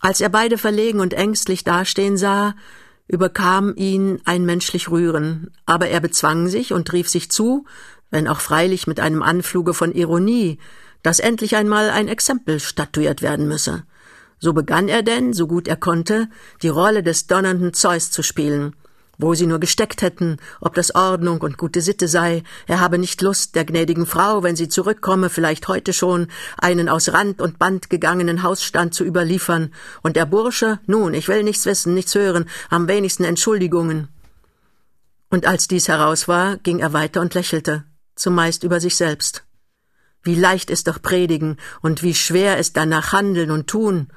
Als 0.00 0.20
er 0.20 0.30
beide 0.30 0.58
verlegen 0.58 0.98
und 0.98 1.14
ängstlich 1.14 1.62
dastehen 1.62 2.16
sah, 2.16 2.54
überkam 3.06 3.72
ihn 3.76 4.20
ein 4.24 4.44
menschlich 4.44 4.90
Rühren, 4.90 5.50
aber 5.64 5.88
er 5.88 6.00
bezwang 6.00 6.48
sich 6.48 6.72
und 6.72 6.92
rief 6.92 7.08
sich 7.08 7.30
zu, 7.30 7.64
wenn 8.10 8.26
auch 8.26 8.40
freilich 8.40 8.88
mit 8.88 8.98
einem 8.98 9.22
Anfluge 9.22 9.74
von 9.74 9.92
Ironie, 9.92 10.58
dass 11.02 11.20
endlich 11.20 11.54
einmal 11.54 11.90
ein 11.90 12.08
Exempel 12.08 12.58
statuiert 12.58 13.22
werden 13.22 13.46
müsse. 13.46 13.84
So 14.40 14.52
begann 14.52 14.88
er 14.88 15.02
denn, 15.02 15.32
so 15.32 15.46
gut 15.46 15.68
er 15.68 15.76
konnte, 15.76 16.28
die 16.62 16.68
Rolle 16.68 17.02
des 17.04 17.28
donnernden 17.28 17.72
Zeus 17.72 18.10
zu 18.10 18.22
spielen, 18.22 18.74
wo 19.18 19.34
sie 19.34 19.46
nur 19.46 19.58
gesteckt 19.58 20.00
hätten, 20.00 20.38
ob 20.60 20.74
das 20.74 20.94
Ordnung 20.94 21.40
und 21.40 21.58
gute 21.58 21.80
Sitte 21.80 22.06
sei, 22.06 22.44
er 22.66 22.80
habe 22.80 22.98
nicht 22.98 23.20
Lust, 23.20 23.56
der 23.56 23.64
gnädigen 23.64 24.06
Frau, 24.06 24.44
wenn 24.44 24.54
sie 24.54 24.68
zurückkomme, 24.68 25.28
vielleicht 25.28 25.66
heute 25.66 25.92
schon, 25.92 26.28
einen 26.56 26.88
aus 26.88 27.12
Rand 27.12 27.42
und 27.42 27.58
Band 27.58 27.90
gegangenen 27.90 28.44
Hausstand 28.44 28.94
zu 28.94 29.04
überliefern, 29.04 29.74
und 30.02 30.16
der 30.16 30.24
Bursche, 30.24 30.78
nun, 30.86 31.14
ich 31.14 31.26
will 31.26 31.42
nichts 31.42 31.66
wissen, 31.66 31.94
nichts 31.94 32.14
hören, 32.14 32.48
am 32.70 32.86
wenigsten 32.86 33.24
Entschuldigungen. 33.24 34.08
Und 35.30 35.46
als 35.46 35.66
dies 35.66 35.88
heraus 35.88 36.28
war, 36.28 36.56
ging 36.56 36.78
er 36.78 36.92
weiter 36.92 37.20
und 37.20 37.34
lächelte, 37.34 37.84
zumeist 38.14 38.62
über 38.62 38.80
sich 38.80 38.96
selbst. 38.96 39.44
Wie 40.22 40.36
leicht 40.36 40.70
ist 40.70 40.86
doch 40.86 41.02
predigen, 41.02 41.56
und 41.82 42.04
wie 42.04 42.14
schwer 42.14 42.58
ist 42.58 42.76
danach 42.76 43.12
handeln 43.12 43.50
und 43.50 43.66
tun. 43.66 44.08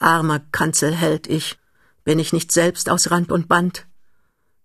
Armer 0.00 0.40
Kanzelheld 0.52 1.26
ich, 1.28 1.58
bin 2.04 2.18
ich 2.18 2.32
nicht 2.32 2.52
selbst 2.52 2.90
aus 2.90 3.10
Rand 3.10 3.30
und 3.30 3.48
Band? 3.48 3.87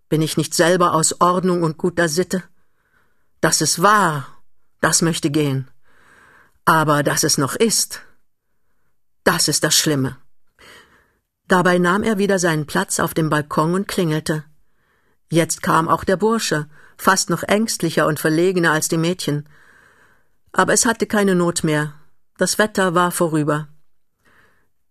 Bin 0.08 0.22
ich 0.22 0.36
nicht 0.36 0.54
selber 0.54 0.94
aus 0.94 1.20
Ordnung 1.20 1.62
und 1.62 1.78
guter 1.78 2.08
Sitte? 2.08 2.42
Dass 3.40 3.60
es 3.60 3.82
war, 3.82 4.26
das 4.80 5.02
möchte 5.02 5.30
gehen. 5.30 5.70
Aber 6.64 7.02
dass 7.02 7.24
es 7.24 7.38
noch 7.38 7.54
ist, 7.54 8.00
das 9.24 9.48
ist 9.48 9.64
das 9.64 9.74
Schlimme. 9.74 10.16
Dabei 11.48 11.78
nahm 11.78 12.02
er 12.02 12.18
wieder 12.18 12.38
seinen 12.38 12.66
Platz 12.66 13.00
auf 13.00 13.14
dem 13.14 13.28
Balkon 13.28 13.74
und 13.74 13.88
klingelte. 13.88 14.44
Jetzt 15.30 15.62
kam 15.62 15.88
auch 15.88 16.04
der 16.04 16.16
Bursche, 16.16 16.68
fast 16.96 17.30
noch 17.30 17.42
ängstlicher 17.42 18.06
und 18.06 18.20
verlegener 18.20 18.72
als 18.72 18.88
die 18.88 18.96
Mädchen. 18.96 19.48
Aber 20.52 20.72
es 20.72 20.86
hatte 20.86 21.06
keine 21.06 21.34
Not 21.34 21.64
mehr. 21.64 21.94
Das 22.36 22.58
Wetter 22.58 22.94
war 22.94 23.10
vorüber. 23.10 23.68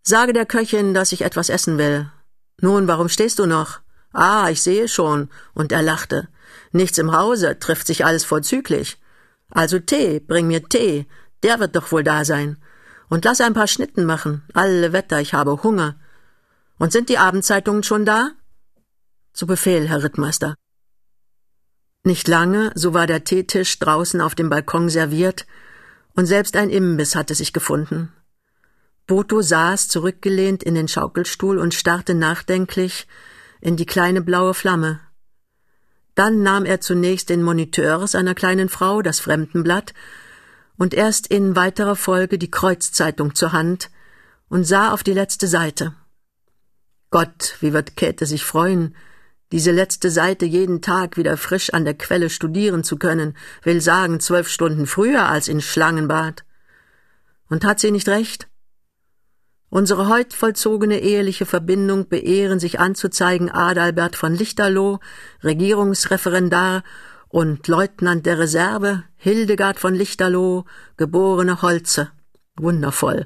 Sage 0.01 0.33
der 0.33 0.45
Köchin, 0.45 0.93
dass 0.93 1.11
ich 1.11 1.21
etwas 1.21 1.49
essen 1.49 1.77
will. 1.77 2.11
Nun, 2.59 2.87
warum 2.87 3.09
stehst 3.09 3.39
du 3.39 3.45
noch? 3.45 3.82
Ah, 4.13 4.49
ich 4.49 4.61
sehe 4.61 4.87
schon. 4.87 5.29
Und 5.53 5.71
er 5.71 5.81
lachte. 5.81 6.29
Nichts 6.71 6.97
im 6.97 7.11
Hause, 7.11 7.59
trifft 7.59 7.87
sich 7.87 8.05
alles 8.05 8.23
vorzüglich. 8.23 8.97
Also 9.49 9.79
Tee, 9.79 10.19
bring 10.19 10.47
mir 10.47 10.63
Tee. 10.63 11.07
Der 11.41 11.59
wird 11.59 11.75
doch 11.75 11.91
wohl 11.91 12.03
da 12.03 12.23
sein. 12.23 12.57
Und 13.09 13.25
lass 13.25 13.41
ein 13.41 13.53
paar 13.53 13.67
Schnitten 13.67 14.05
machen. 14.05 14.43
Alle 14.53 14.93
Wetter, 14.93 15.19
ich 15.19 15.33
habe 15.33 15.61
Hunger. 15.63 15.99
Und 16.77 16.91
sind 16.91 17.09
die 17.09 17.17
Abendzeitungen 17.17 17.83
schon 17.83 18.05
da? 18.05 18.31
Zu 19.33 19.45
Befehl, 19.47 19.87
Herr 19.89 20.03
Rittmeister. 20.03 20.55
Nicht 22.03 22.27
lange, 22.27 22.71
so 22.75 22.93
war 22.93 23.07
der 23.07 23.23
Teetisch 23.23 23.79
draußen 23.79 24.19
auf 24.21 24.35
dem 24.35 24.49
Balkon 24.49 24.89
serviert, 24.89 25.45
und 26.15 26.25
selbst 26.25 26.55
ein 26.55 26.69
Imbiss 26.69 27.15
hatte 27.15 27.33
sich 27.33 27.53
gefunden. 27.53 28.11
Boto 29.07 29.41
saß 29.41 29.87
zurückgelehnt 29.87 30.63
in 30.63 30.75
den 30.75 30.87
Schaukelstuhl 30.87 31.57
und 31.57 31.73
starrte 31.73 32.13
nachdenklich 32.13 33.07
in 33.63 33.77
die 33.77 33.85
kleine 33.85 34.21
blaue 34.21 34.53
Flamme. 34.53 34.99
Dann 36.15 36.43
nahm 36.43 36.65
er 36.65 36.81
zunächst 36.81 37.29
den 37.29 37.41
Moniteur 37.41 38.05
seiner 38.07 38.35
kleinen 38.35 38.67
Frau, 38.67 39.01
das 39.01 39.21
Fremdenblatt, 39.21 39.93
und 40.77 40.93
erst 40.93 41.27
in 41.27 41.55
weiterer 41.55 41.95
Folge 41.95 42.37
die 42.37 42.51
Kreuzzeitung 42.51 43.35
zur 43.35 43.53
Hand 43.53 43.89
und 44.49 44.65
sah 44.65 44.91
auf 44.91 45.01
die 45.01 45.13
letzte 45.13 45.47
Seite. 45.47 45.95
Gott, 47.09 47.55
wie 47.61 47.71
wird 47.71 47.95
Käthe 47.95 48.25
sich 48.25 48.43
freuen, 48.43 48.95
diese 49.53 49.71
letzte 49.71 50.11
Seite 50.11 50.45
jeden 50.45 50.81
Tag 50.81 51.15
wieder 51.15 51.37
frisch 51.37 51.73
an 51.73 51.85
der 51.85 51.93
Quelle 51.93 52.29
studieren 52.29 52.83
zu 52.83 52.97
können, 52.97 53.37
will 53.61 53.79
sagen 53.79 54.19
zwölf 54.19 54.49
Stunden 54.49 54.87
früher 54.87 55.29
als 55.29 55.47
in 55.47 55.61
Schlangenbad. 55.61 56.43
Und 57.49 57.63
hat 57.63 57.79
sie 57.79 57.91
nicht 57.91 58.09
recht? 58.09 58.49
Unsere 59.75 60.07
heut 60.07 60.35
vollzogene 60.35 60.99
eheliche 60.99 61.47
Verbindung 61.47 62.07
beehren 62.07 62.59
sich 62.59 62.79
anzuzeigen 62.79 63.49
Adalbert 63.49 64.15
von 64.15 64.35
Lichterloh, 64.35 64.99
Regierungsreferendar 65.43 66.83
und 67.27 67.67
Leutnant 67.67 68.23
der 68.27 68.37
Reserve, 68.37 69.01
Hildegard 69.15 69.79
von 69.79 69.95
Lichterloh, 69.95 70.65
geborene 70.95 71.63
Holze. 71.63 72.11
Wundervoll. 72.55 73.25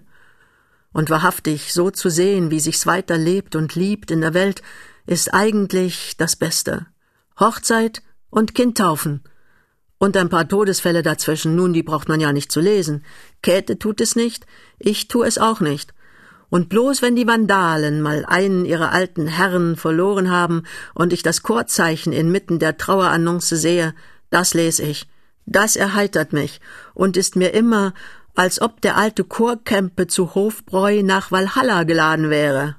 Und 0.93 1.09
wahrhaftig, 1.09 1.73
so 1.73 1.91
zu 1.91 2.09
sehen, 2.09 2.49
wie 2.49 2.61
sich's 2.61 2.87
weiter 2.87 3.17
lebt 3.17 3.57
und 3.57 3.75
liebt 3.75 4.09
in 4.09 4.21
der 4.21 4.33
Welt, 4.33 4.61
ist 5.05 5.33
eigentlich 5.33 6.15
das 6.15 6.37
Beste. 6.37 6.85
Hochzeit 7.37 8.01
und 8.29 8.55
Kindtaufen. 8.55 9.21
Und 9.97 10.15
ein 10.15 10.29
paar 10.29 10.47
Todesfälle 10.47 11.03
dazwischen, 11.03 11.57
nun, 11.57 11.73
die 11.73 11.83
braucht 11.83 12.07
man 12.07 12.21
ja 12.21 12.31
nicht 12.31 12.53
zu 12.53 12.61
lesen. 12.61 13.03
Käthe 13.41 13.77
tut 13.77 13.99
es 13.99 14.15
nicht, 14.15 14.45
ich 14.79 15.09
tu 15.09 15.23
es 15.23 15.37
auch 15.37 15.59
nicht. 15.59 15.93
Und 16.49 16.69
bloß 16.69 17.01
wenn 17.01 17.15
die 17.15 17.27
Vandalen 17.27 18.01
mal 18.01 18.25
einen 18.25 18.65
ihrer 18.65 18.91
alten 18.91 19.27
Herren 19.27 19.75
verloren 19.75 20.31
haben 20.31 20.63
und 20.93 21.11
ich 21.11 21.23
das 21.23 21.43
Chorzeichen 21.43 22.13
inmitten 22.13 22.59
der 22.59 22.77
Trauerannonce 22.77 23.49
sehe, 23.49 23.93
das 24.29 24.53
lese 24.53 24.83
ich. 24.83 25.07
Das 25.45 25.75
erheitert 25.75 26.33
mich 26.33 26.59
und 26.93 27.17
ist 27.17 27.35
mir 27.35 27.53
immer, 27.53 27.93
als 28.35 28.61
ob 28.61 28.81
der 28.81 28.97
alte 28.97 29.23
Chorkämpe 29.23 30.07
zu 30.07 30.35
Hofbräu 30.35 31.01
nach 31.03 31.31
Walhalla 31.31 31.83
geladen 31.83 32.29
wäre. 32.29 32.75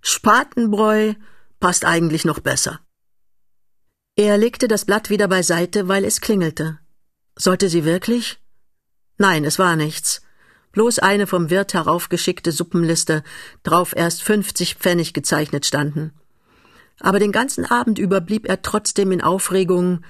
Spatenbräu 0.00 1.14
passt 1.60 1.84
eigentlich 1.84 2.24
noch 2.24 2.40
besser. 2.40 2.80
Er 4.16 4.36
legte 4.36 4.68
das 4.68 4.84
Blatt 4.84 5.08
wieder 5.08 5.28
beiseite, 5.28 5.88
weil 5.88 6.04
es 6.04 6.20
klingelte. 6.20 6.78
Sollte 7.36 7.68
sie 7.68 7.84
wirklich? 7.84 8.38
Nein, 9.16 9.44
es 9.44 9.58
war 9.58 9.76
nichts. 9.76 10.20
Bloß 10.72 10.98
eine 10.98 11.26
vom 11.26 11.50
Wirt 11.50 11.74
heraufgeschickte 11.74 12.50
Suppenliste, 12.50 13.22
drauf 13.62 13.94
erst 13.94 14.22
fünfzig 14.22 14.76
Pfennig 14.76 15.12
gezeichnet 15.12 15.66
standen. 15.66 16.12
Aber 17.00 17.18
den 17.18 17.32
ganzen 17.32 17.64
Abend 17.64 17.98
über 17.98 18.20
blieb 18.20 18.48
er 18.48 18.62
trotzdem 18.62 19.12
in 19.12 19.22
Aufregung, 19.22 20.02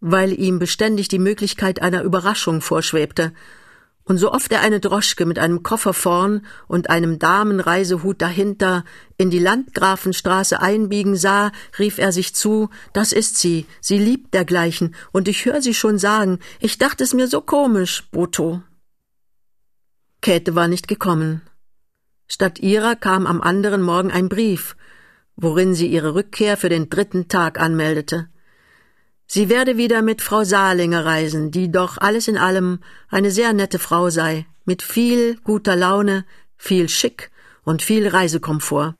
weil 0.00 0.32
ihm 0.32 0.58
beständig 0.58 1.08
die 1.08 1.18
Möglichkeit 1.18 1.82
einer 1.82 2.02
Überraschung 2.02 2.60
vorschwebte, 2.60 3.32
und 4.04 4.16
so 4.16 4.32
oft 4.32 4.50
er 4.52 4.62
eine 4.62 4.80
Droschke 4.80 5.26
mit 5.26 5.38
einem 5.38 5.62
Koffer 5.62 5.92
vorn 5.92 6.46
und 6.66 6.88
einem 6.88 7.18
Damenreisehut 7.18 8.22
dahinter 8.22 8.84
in 9.18 9.28
die 9.28 9.38
Landgrafenstraße 9.38 10.62
einbiegen 10.62 11.14
sah, 11.14 11.52
rief 11.78 11.98
er 11.98 12.10
sich 12.10 12.34
zu, 12.34 12.70
das 12.94 13.12
ist 13.12 13.36
sie, 13.36 13.66
sie 13.82 13.98
liebt 13.98 14.32
dergleichen, 14.32 14.94
und 15.12 15.28
ich 15.28 15.44
hör 15.44 15.60
sie 15.60 15.74
schon 15.74 15.98
sagen, 15.98 16.38
ich 16.58 16.78
dachte 16.78 17.04
es 17.04 17.12
mir 17.12 17.28
so 17.28 17.42
komisch, 17.42 18.08
Boto. 18.10 18.62
Käthe 20.20 20.54
war 20.54 20.68
nicht 20.68 20.88
gekommen. 20.88 21.42
Statt 22.26 22.58
ihrer 22.58 22.96
kam 22.96 23.26
am 23.26 23.40
anderen 23.40 23.82
Morgen 23.82 24.10
ein 24.10 24.28
Brief, 24.28 24.76
worin 25.36 25.74
sie 25.74 25.86
ihre 25.86 26.14
Rückkehr 26.14 26.56
für 26.56 26.68
den 26.68 26.90
dritten 26.90 27.28
Tag 27.28 27.60
anmeldete. 27.60 28.28
Sie 29.26 29.48
werde 29.48 29.76
wieder 29.76 30.02
mit 30.02 30.22
Frau 30.22 30.42
Salinger 30.42 31.04
reisen, 31.04 31.50
die 31.50 31.70
doch 31.70 31.98
alles 31.98 32.28
in 32.28 32.38
allem 32.38 32.80
eine 33.08 33.30
sehr 33.30 33.52
nette 33.52 33.78
Frau 33.78 34.10
sei, 34.10 34.46
mit 34.64 34.82
viel 34.82 35.36
guter 35.44 35.76
Laune, 35.76 36.24
viel 36.56 36.88
Schick 36.88 37.30
und 37.62 37.82
viel 37.82 38.08
Reisekomfort. 38.08 38.94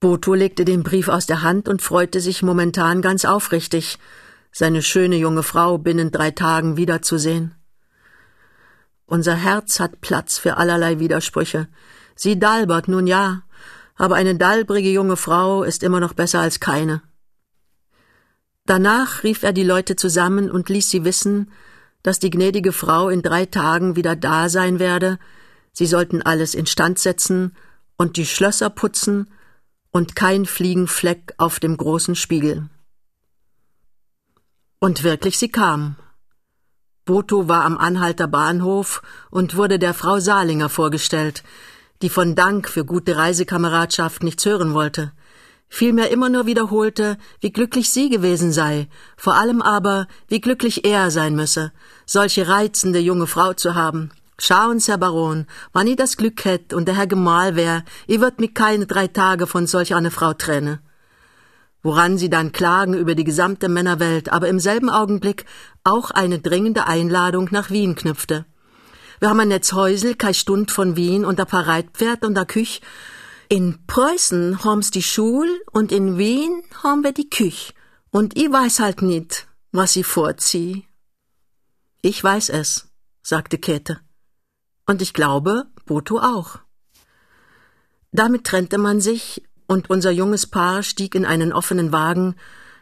Boto 0.00 0.34
legte 0.34 0.64
den 0.64 0.82
Brief 0.82 1.08
aus 1.08 1.26
der 1.26 1.42
Hand 1.42 1.68
und 1.68 1.82
freute 1.82 2.20
sich 2.20 2.42
momentan 2.42 3.00
ganz 3.02 3.24
aufrichtig, 3.24 3.98
seine 4.50 4.82
schöne 4.82 5.16
junge 5.16 5.42
Frau 5.42 5.78
binnen 5.78 6.10
drei 6.10 6.30
Tagen 6.30 6.76
wiederzusehen. 6.76 7.54
Unser 9.06 9.36
Herz 9.36 9.78
hat 9.78 10.00
Platz 10.00 10.36
für 10.36 10.56
allerlei 10.56 10.98
Widersprüche. 10.98 11.68
Sie 12.16 12.38
dalbert, 12.38 12.88
nun 12.88 13.06
ja, 13.06 13.42
aber 13.94 14.16
eine 14.16 14.34
dalbrige 14.34 14.90
junge 14.90 15.16
Frau 15.16 15.62
ist 15.62 15.82
immer 15.82 16.00
noch 16.00 16.12
besser 16.12 16.40
als 16.40 16.60
keine. 16.60 17.02
Danach 18.64 19.22
rief 19.22 19.44
er 19.44 19.52
die 19.52 19.62
Leute 19.62 19.94
zusammen 19.94 20.50
und 20.50 20.68
ließ 20.68 20.90
sie 20.90 21.04
wissen, 21.04 21.52
dass 22.02 22.18
die 22.18 22.30
gnädige 22.30 22.72
Frau 22.72 23.08
in 23.08 23.22
drei 23.22 23.46
Tagen 23.46 23.96
wieder 23.96 24.16
da 24.16 24.48
sein 24.48 24.78
werde, 24.78 25.18
sie 25.72 25.86
sollten 25.86 26.22
alles 26.22 26.54
instand 26.54 26.98
setzen 26.98 27.56
und 27.96 28.16
die 28.16 28.26
Schlösser 28.26 28.70
putzen 28.70 29.30
und 29.92 30.16
kein 30.16 30.46
Fliegenfleck 30.46 31.34
auf 31.38 31.60
dem 31.60 31.76
großen 31.76 32.16
Spiegel. 32.16 32.68
Und 34.78 35.04
wirklich 35.04 35.38
sie 35.38 35.48
kam. 35.48 35.96
Boto 37.06 37.48
war 37.48 37.64
am 37.64 37.78
Anhalter 37.78 38.28
Bahnhof 38.28 39.00
und 39.30 39.56
wurde 39.56 39.78
der 39.78 39.94
Frau 39.94 40.18
Salinger 40.18 40.68
vorgestellt, 40.68 41.42
die 42.02 42.10
von 42.10 42.34
Dank 42.34 42.68
für 42.68 42.84
gute 42.84 43.16
Reisekameradschaft 43.16 44.22
nichts 44.22 44.44
hören 44.44 44.74
wollte 44.74 45.12
vielmehr 45.68 46.10
immer 46.10 46.28
nur 46.28 46.46
wiederholte, 46.46 47.18
wie 47.40 47.52
glücklich 47.52 47.90
sie 47.90 48.08
gewesen 48.08 48.52
sei, 48.52 48.88
vor 49.16 49.34
allem 49.34 49.62
aber, 49.62 50.06
wie 50.28 50.40
glücklich 50.40 50.84
er 50.84 51.10
sein 51.10 51.34
müsse, 51.34 51.72
solche 52.06 52.48
reizende 52.48 52.98
junge 52.98 53.26
Frau 53.26 53.52
zu 53.52 53.74
haben. 53.74 54.10
Schauen's, 54.38 54.88
Herr 54.88 54.98
Baron, 54.98 55.46
wann 55.72 55.86
i 55.86 55.96
das 55.96 56.16
Glück 56.16 56.44
hätt 56.44 56.74
und 56.74 56.86
der 56.86 56.96
Herr 56.96 57.06
Gemahl 57.06 57.56
wär, 57.56 57.84
i 58.08 58.20
würd 58.20 58.38
mich 58.38 58.54
keine 58.54 58.86
drei 58.86 59.08
Tage 59.08 59.46
von 59.46 59.66
solch 59.66 59.94
einer 59.94 60.10
Frau 60.10 60.34
trenne. 60.34 60.80
Woran 61.86 62.18
sie 62.18 62.28
dann 62.28 62.50
klagen 62.50 62.94
über 62.94 63.14
die 63.14 63.22
gesamte 63.22 63.68
Männerwelt, 63.68 64.32
aber 64.32 64.48
im 64.48 64.58
selben 64.58 64.90
Augenblick 64.90 65.44
auch 65.84 66.10
eine 66.10 66.40
dringende 66.40 66.88
Einladung 66.88 67.46
nach 67.52 67.70
Wien 67.70 67.94
knüpfte. 67.94 68.44
Wir 69.20 69.28
haben 69.28 69.38
ein 69.38 69.46
Netzhäusel, 69.46 70.16
kei 70.16 70.32
Stund 70.32 70.72
von 70.72 70.96
Wien 70.96 71.24
und 71.24 71.38
a 71.38 71.44
paar 71.44 71.68
Reitpferd 71.68 72.24
und 72.24 72.36
a 72.36 72.44
Küch, 72.44 72.80
in 73.48 73.86
Preußen 73.86 74.64
haben's 74.64 74.90
die 74.90 75.04
Schul 75.04 75.48
und 75.70 75.92
in 75.92 76.18
Wien 76.18 76.64
haben 76.82 77.04
wir 77.04 77.12
die 77.12 77.30
Küch. 77.30 77.72
Und 78.10 78.36
ich 78.36 78.50
weiß 78.50 78.80
halt 78.80 79.02
nicht, 79.02 79.46
was 79.70 79.94
ich 79.94 80.06
vorzieh. 80.06 80.88
Ich 82.02 82.24
weiß 82.24 82.48
es, 82.48 82.88
sagte 83.22 83.58
Käthe. 83.58 84.00
Und 84.86 85.02
ich 85.02 85.14
glaube, 85.14 85.66
Boto 85.84 86.18
auch. 86.18 86.58
Damit 88.10 88.42
trennte 88.42 88.78
man 88.78 89.00
sich, 89.00 89.45
und 89.66 89.90
unser 89.90 90.10
junges 90.10 90.46
Paar 90.46 90.82
stieg 90.82 91.14
in 91.14 91.24
einen 91.24 91.52
offenen 91.52 91.92
Wagen, 91.92 92.36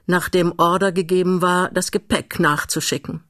nachdem 0.06 0.54
Order 0.58 0.92
gegeben 0.92 1.42
war, 1.42 1.70
das 1.70 1.90
Gepäck 1.90 2.38
nachzuschicken. 2.38 3.24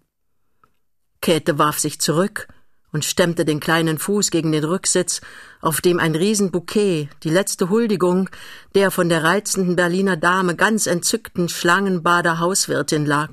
Käthe 1.21 1.59
warf 1.59 1.79
sich 1.79 2.01
zurück 2.01 2.49
und 2.93 3.05
stemmte 3.05 3.45
den 3.45 3.59
kleinen 3.59 3.99
Fuß 3.99 4.31
gegen 4.31 4.53
den 4.53 4.63
Rücksitz, 4.63 5.21
auf 5.61 5.81
dem 5.81 5.99
ein 5.99 6.15
Riesenbouquet, 6.15 7.09
die 7.25 7.31
letzte 7.31 7.69
Huldigung 7.69 8.31
der 8.75 8.91
von 8.91 9.09
der 9.09 9.25
reizenden 9.25 9.75
Berliner 9.75 10.17
Dame 10.17 10.55
ganz 10.55 10.87
entzückten 10.87 11.49
Schlangenbader 11.49 12.39
Hauswirtin 12.39 13.05
lag. 13.05 13.31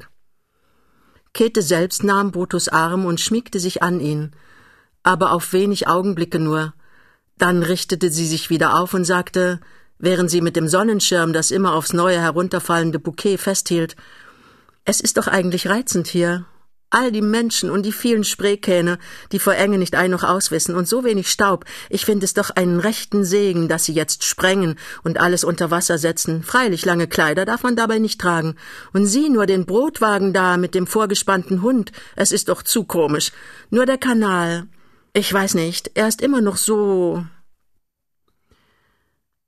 Käthe 1.34 1.62
selbst 1.62 2.04
nahm 2.04 2.32
Botos 2.32 2.70
Arm 2.70 3.06
und 3.06 3.22
schmiegte 3.22 3.60
sich 3.60 3.84
an 3.84 4.00
ihn, 4.00 4.32
aber 5.04 5.32
auf 5.32 5.54
wenig 5.54 5.88
Augenblicke 5.88 6.40
nur. 6.40 6.74
Dann 7.38 7.64
richtete 7.64 8.12
sie 8.12 8.28
sich 8.28 8.50
wieder 8.50 8.80
auf 8.80 8.94
und 8.94 9.06
sagte, 9.06 9.60
während 10.02 10.30
sie 10.30 10.42
mit 10.42 10.56
dem 10.56 10.68
Sonnenschirm 10.68 11.32
das 11.32 11.52
immer 11.52 11.74
aufs 11.74 11.94
neue 11.94 12.20
herunterfallende 12.20 13.00
Bouquet 13.00 13.38
festhielt, 13.38 13.96
es 14.84 15.00
ist 15.00 15.18
doch 15.18 15.28
eigentlich 15.28 15.70
reizend 15.70 16.08
hier, 16.08 16.46
All 16.94 17.10
die 17.14 17.22
Menschen 17.22 17.72
und 17.72 17.86
die 17.86 17.94
vielen 17.94 18.26
Spreekähne, 18.26 19.00
die 19.32 19.40
vor 19.40 19.56
Enge 19.56 19.78
nicht 19.78 19.96
ein 19.96 20.12
noch 20.12 20.26
auswissen 20.26 20.76
und 20.76 20.90
so 20.90 21.06
wenig 21.06 21.32
Staub. 21.32 21.64
Ich 21.90 22.04
finde 22.04 22.26
es 22.26 22.34
doch 22.34 22.50
einen 22.50 22.82
rechten 22.82 23.24
Segen, 23.24 23.70
dass 23.70 23.86
sie 23.86 23.94
jetzt 23.94 24.26
sprengen 24.26 24.78
und 25.02 25.18
alles 25.18 25.46
unter 25.46 25.72
Wasser 25.72 25.98
setzen. 25.98 26.44
Freilich 26.44 26.84
lange 26.84 27.08
Kleider 27.08 27.46
darf 27.46 27.64
man 27.64 27.78
dabei 27.78 27.98
nicht 28.00 28.20
tragen. 28.20 28.56
Und 28.92 29.06
sieh 29.06 29.30
nur 29.30 29.46
den 29.46 29.66
Brotwagen 29.66 30.34
da 30.34 30.58
mit 30.58 30.76
dem 30.76 30.86
vorgespannten 30.86 31.62
Hund. 31.62 31.94
Es 32.18 32.34
ist 32.34 32.50
doch 32.50 32.62
zu 32.62 32.84
komisch. 32.84 33.32
Nur 33.70 33.86
der 33.86 33.98
Kanal. 33.98 34.68
Ich 35.14 35.34
weiß 35.34 35.54
nicht, 35.54 35.92
er 35.94 36.10
ist 36.10 36.22
immer 36.22 36.42
noch 36.42 36.58
so. 36.58 37.24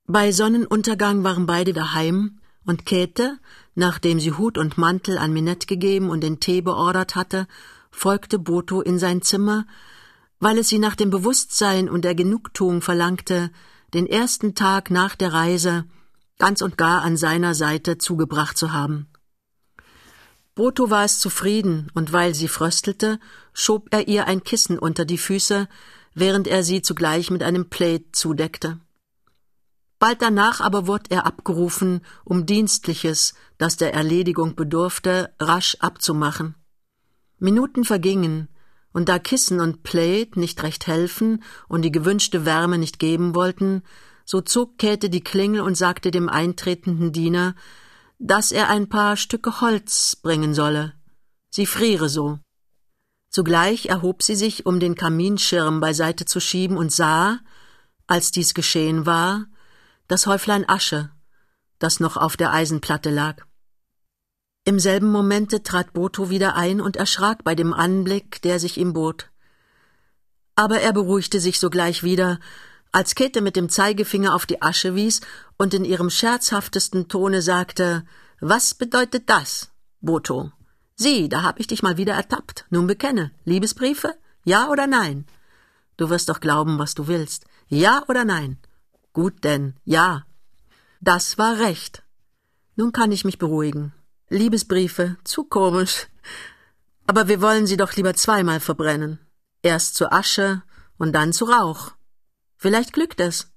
Bei 0.05 0.31
Sonnenuntergang 0.31 1.23
waren 1.23 1.45
beide 1.45 1.71
daheim, 1.71 2.39
und 2.65 2.85
Käthe, 2.85 3.39
nachdem 3.75 4.19
sie 4.19 4.33
Hut 4.33 4.57
und 4.57 4.77
Mantel 4.77 5.17
an 5.17 5.33
Minette 5.33 5.67
gegeben 5.67 6.09
und 6.09 6.21
den 6.21 6.39
Tee 6.39 6.61
beordert 6.61 7.15
hatte, 7.15 7.47
folgte 7.91 8.39
Boto 8.39 8.81
in 8.81 8.99
sein 8.99 9.21
Zimmer, 9.21 9.65
weil 10.39 10.57
es 10.57 10.69
sie 10.69 10.79
nach 10.79 10.95
dem 10.95 11.09
Bewusstsein 11.09 11.89
und 11.89 12.03
der 12.03 12.15
Genugtuung 12.15 12.81
verlangte, 12.81 13.51
den 13.93 14.07
ersten 14.07 14.55
Tag 14.55 14.91
nach 14.91 15.15
der 15.15 15.31
Reise 15.33 15.85
ganz 16.37 16.61
und 16.61 16.77
gar 16.77 17.03
an 17.03 17.15
seiner 17.15 17.53
Seite 17.53 17.97
zugebracht 17.97 18.57
zu 18.57 18.73
haben. 18.73 19.07
Boto 20.55 20.89
war 20.89 21.05
es 21.05 21.19
zufrieden, 21.19 21.89
und 21.93 22.11
weil 22.11 22.35
sie 22.35 22.49
fröstelte, 22.49 23.19
schob 23.53 23.87
er 23.91 24.07
ihr 24.09 24.27
ein 24.27 24.43
Kissen 24.43 24.77
unter 24.77 25.05
die 25.05 25.17
Füße, 25.17 25.67
während 26.13 26.47
er 26.47 26.63
sie 26.63 26.81
zugleich 26.81 27.31
mit 27.31 27.43
einem 27.43 27.69
Plaid 27.69 28.15
zudeckte. 28.15 28.79
Bald 30.03 30.21
danach 30.21 30.59
aber 30.59 30.85
wurde 30.85 31.11
er 31.11 31.25
abgerufen, 31.25 32.01
um 32.25 32.45
Dienstliches, 32.45 33.35
das 33.57 33.77
der 33.77 33.93
Erledigung 33.93 34.53
bedurfte, 34.53 35.33
rasch 35.39 35.77
abzumachen. 35.79 36.55
Minuten 37.39 37.85
vergingen, 37.85 38.49
und 38.91 39.07
da 39.07 39.17
Kissen 39.17 39.61
und 39.61 39.83
Plaid 39.83 40.35
nicht 40.35 40.61
recht 40.61 40.87
helfen 40.87 41.41
und 41.69 41.83
die 41.83 41.91
gewünschte 41.93 42.45
Wärme 42.45 42.77
nicht 42.77 42.99
geben 42.99 43.33
wollten, 43.33 43.81
so 44.25 44.41
zog 44.41 44.77
Käthe 44.77 45.09
die 45.09 45.23
Klingel 45.23 45.61
und 45.61 45.77
sagte 45.77 46.11
dem 46.11 46.27
eintretenden 46.27 47.13
Diener, 47.13 47.55
dass 48.19 48.51
er 48.51 48.69
ein 48.69 48.89
paar 48.89 49.15
Stücke 49.15 49.61
Holz 49.61 50.17
bringen 50.17 50.53
solle. 50.53 50.91
Sie 51.49 51.65
friere 51.65 52.09
so. 52.09 52.39
Zugleich 53.29 53.85
erhob 53.85 54.21
sie 54.21 54.35
sich, 54.35 54.65
um 54.65 54.81
den 54.81 54.95
Kaminschirm 54.95 55.79
beiseite 55.79 56.25
zu 56.25 56.41
schieben, 56.41 56.75
und 56.75 56.91
sah, 56.91 57.39
als 58.05 58.31
dies 58.31 58.53
geschehen 58.53 59.05
war, 59.05 59.45
das 60.07 60.27
Häuflein 60.27 60.67
Asche, 60.67 61.09
das 61.79 61.99
noch 61.99 62.17
auf 62.17 62.37
der 62.37 62.53
Eisenplatte 62.53 63.09
lag. 63.09 63.43
Im 64.65 64.79
selben 64.79 65.11
Momente 65.11 65.63
trat 65.63 65.93
Boto 65.93 66.29
wieder 66.29 66.55
ein 66.55 66.79
und 66.79 66.95
erschrak 66.95 67.43
bei 67.43 67.55
dem 67.55 67.73
Anblick, 67.73 68.41
der 68.41 68.59
sich 68.59 68.77
ihm 68.77 68.93
bot. 68.93 69.29
Aber 70.55 70.79
er 70.79 70.93
beruhigte 70.93 71.39
sich 71.39 71.59
sogleich 71.59 72.03
wieder, 72.03 72.39
als 72.91 73.15
Käthe 73.15 73.41
mit 73.41 73.55
dem 73.55 73.69
Zeigefinger 73.69 74.35
auf 74.35 74.45
die 74.45 74.61
Asche 74.61 74.95
wies 74.95 75.21
und 75.57 75.73
in 75.73 75.83
ihrem 75.83 76.09
scherzhaftesten 76.09 77.07
Tone 77.07 77.41
sagte 77.41 78.05
Was 78.39 78.75
bedeutet 78.75 79.29
das, 79.29 79.71
Boto? 79.99 80.51
Sieh, 80.95 81.27
da 81.27 81.41
hab 81.41 81.59
ich 81.59 81.67
dich 81.67 81.81
mal 81.81 81.97
wieder 81.97 82.13
ertappt. 82.13 82.65
Nun 82.69 82.85
bekenne. 82.85 83.31
Liebesbriefe? 83.45 84.15
Ja 84.45 84.69
oder 84.69 84.85
nein? 84.85 85.25
Du 85.97 86.09
wirst 86.09 86.29
doch 86.29 86.39
glauben, 86.39 86.77
was 86.77 86.93
du 86.93 87.07
willst. 87.07 87.45
Ja 87.67 88.03
oder 88.07 88.25
nein? 88.25 88.59
Gut 89.13 89.43
denn, 89.43 89.75
ja. 89.85 90.25
Das 90.99 91.37
war 91.37 91.59
recht. 91.59 92.03
Nun 92.75 92.91
kann 92.91 93.11
ich 93.11 93.25
mich 93.25 93.37
beruhigen. 93.37 93.93
Liebesbriefe, 94.29 95.17
zu 95.23 95.43
komisch. 95.43 96.07
Aber 97.05 97.27
wir 97.27 97.41
wollen 97.41 97.67
sie 97.67 97.77
doch 97.77 97.93
lieber 97.95 98.15
zweimal 98.15 98.59
verbrennen. 98.59 99.19
Erst 99.61 99.95
zu 99.95 100.11
Asche 100.11 100.63
und 100.97 101.13
dann 101.13 101.31
zu 101.31 101.45
Rauch. 101.45 101.91
Vielleicht 102.57 102.93
glückt 102.93 103.19
es. 103.19 103.51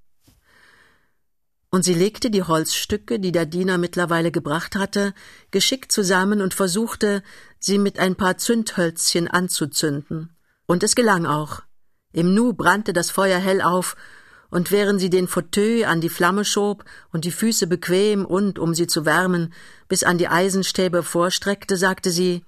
Und 1.70 1.84
sie 1.84 1.94
legte 1.94 2.30
die 2.30 2.42
Holzstücke, 2.42 3.18
die 3.18 3.32
der 3.32 3.46
Diener 3.46 3.78
mittlerweile 3.78 4.30
gebracht 4.30 4.76
hatte, 4.76 5.14
geschickt 5.50 5.90
zusammen 5.90 6.42
und 6.42 6.54
versuchte, 6.54 7.22
sie 7.58 7.78
mit 7.78 7.98
ein 7.98 8.16
paar 8.16 8.36
Zündhölzchen 8.38 9.28
anzuzünden. 9.28 10.36
Und 10.66 10.82
es 10.82 10.94
gelang 10.94 11.26
auch. 11.26 11.62
Im 12.12 12.34
Nu 12.34 12.52
brannte 12.52 12.92
das 12.92 13.10
Feuer 13.10 13.38
hell 13.38 13.62
auf, 13.62 13.96
und 14.56 14.70
während 14.70 15.00
sie 15.00 15.10
den 15.10 15.28
Fauteuil 15.28 15.84
an 15.84 16.00
die 16.00 16.08
Flamme 16.08 16.42
schob 16.42 16.86
und 17.12 17.26
die 17.26 17.30
Füße 17.30 17.66
bequem 17.66 18.24
und, 18.24 18.58
um 18.58 18.74
sie 18.74 18.86
zu 18.86 19.04
wärmen, 19.04 19.52
bis 19.86 20.02
an 20.02 20.16
die 20.16 20.28
Eisenstäbe 20.28 21.02
vorstreckte, 21.02 21.76
sagte 21.76 22.10
sie 22.10 22.42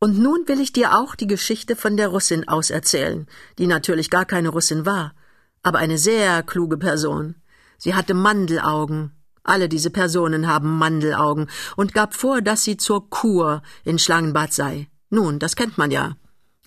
Und 0.00 0.18
nun 0.18 0.48
will 0.48 0.58
ich 0.58 0.72
dir 0.72 0.98
auch 0.98 1.14
die 1.14 1.28
Geschichte 1.28 1.76
von 1.76 1.96
der 1.96 2.08
Russin 2.08 2.48
auserzählen, 2.48 3.28
die 3.58 3.68
natürlich 3.68 4.10
gar 4.10 4.24
keine 4.24 4.48
Russin 4.48 4.86
war, 4.86 5.14
aber 5.62 5.78
eine 5.78 5.98
sehr 5.98 6.42
kluge 6.42 6.78
Person. 6.78 7.36
Sie 7.78 7.94
hatte 7.94 8.12
Mandelaugen, 8.12 9.12
alle 9.44 9.68
diese 9.68 9.90
Personen 9.90 10.48
haben 10.48 10.78
Mandelaugen, 10.78 11.48
und 11.76 11.94
gab 11.94 12.14
vor, 12.14 12.42
dass 12.42 12.64
sie 12.64 12.76
zur 12.76 13.08
Kur 13.08 13.62
in 13.84 14.00
Schlangenbad 14.00 14.52
sei. 14.52 14.88
Nun, 15.10 15.38
das 15.38 15.54
kennt 15.54 15.78
man 15.78 15.92
ja. 15.92 16.16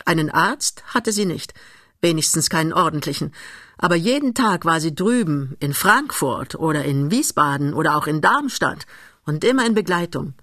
Einen 0.06 0.30
Arzt 0.30 0.84
hatte 0.86 1.12
sie 1.12 1.26
nicht, 1.26 1.54
wenigstens 2.00 2.50
keinen 2.50 2.72
ordentlichen, 2.72 3.34
aber 3.78 3.96
jeden 3.96 4.34
Tag 4.34 4.66
war 4.66 4.80
sie 4.80 4.94
drüben, 4.94 5.56
in 5.60 5.74
Frankfurt 5.74 6.56
oder 6.56 6.86
in 6.86 7.12
Wiesbaden 7.12 7.74
oder 7.74 7.96
auch 7.98 8.08
in 8.08 8.22
Darmstadt 8.22 8.86
und 9.26 9.44
immer 9.44 9.66
in 9.66 9.74
Begleitung. 9.74 10.34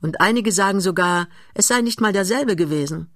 Und 0.00 0.20
einige 0.20 0.52
sagen 0.52 0.80
sogar, 0.80 1.28
es 1.54 1.68
sei 1.68 1.80
nicht 1.80 2.00
mal 2.00 2.12
derselbe 2.12 2.56
gewesen. 2.56 3.10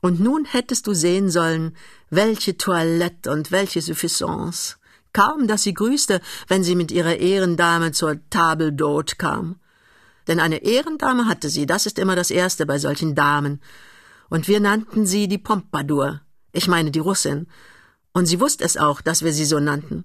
Und 0.00 0.20
nun 0.20 0.44
hättest 0.44 0.86
du 0.86 0.94
sehen 0.94 1.30
sollen, 1.30 1.76
welche 2.10 2.58
Toilette 2.58 3.30
und 3.30 3.50
welche 3.50 3.80
Suffisance. 3.80 4.76
Kaum, 5.12 5.48
dass 5.48 5.62
sie 5.62 5.72
grüßte, 5.72 6.20
wenn 6.46 6.62
sie 6.62 6.74
mit 6.74 6.92
ihrer 6.92 7.16
Ehrendame 7.16 7.92
zur 7.92 8.18
Table 8.28 8.68
d'Hôte 8.68 9.16
kam. 9.16 9.56
Denn 10.28 10.40
eine 10.40 10.62
Ehrendame 10.62 11.26
hatte 11.26 11.48
sie, 11.48 11.66
das 11.66 11.86
ist 11.86 11.98
immer 11.98 12.16
das 12.16 12.30
Erste 12.30 12.66
bei 12.66 12.78
solchen 12.78 13.14
Damen. 13.14 13.62
Und 14.28 14.48
wir 14.48 14.60
nannten 14.60 15.06
sie 15.06 15.28
die 15.28 15.38
Pompadour, 15.38 16.20
ich 16.52 16.68
meine 16.68 16.90
die 16.90 16.98
Russin, 16.98 17.46
und 18.16 18.24
sie 18.24 18.40
wusste 18.40 18.64
es 18.64 18.78
auch, 18.78 19.02
dass 19.02 19.22
wir 19.22 19.32
sie 19.34 19.44
so 19.44 19.60
nannten. 19.60 20.04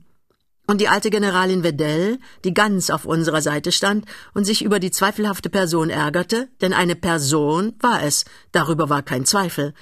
Und 0.71 0.79
die 0.79 0.87
alte 0.87 1.09
Generalin 1.09 1.65
Wedell, 1.65 2.17
die 2.45 2.53
ganz 2.53 2.91
auf 2.91 3.03
unserer 3.03 3.41
Seite 3.41 3.73
stand 3.73 4.05
und 4.33 4.45
sich 4.45 4.63
über 4.63 4.79
die 4.79 4.89
zweifelhafte 4.89 5.49
Person 5.49 5.89
ärgerte, 5.89 6.47
denn 6.61 6.71
eine 6.71 6.95
Person 6.95 7.73
war 7.81 8.01
es, 8.03 8.23
darüber 8.53 8.87
war 8.87 9.01
kein 9.01 9.25
Zweifel. 9.25 9.73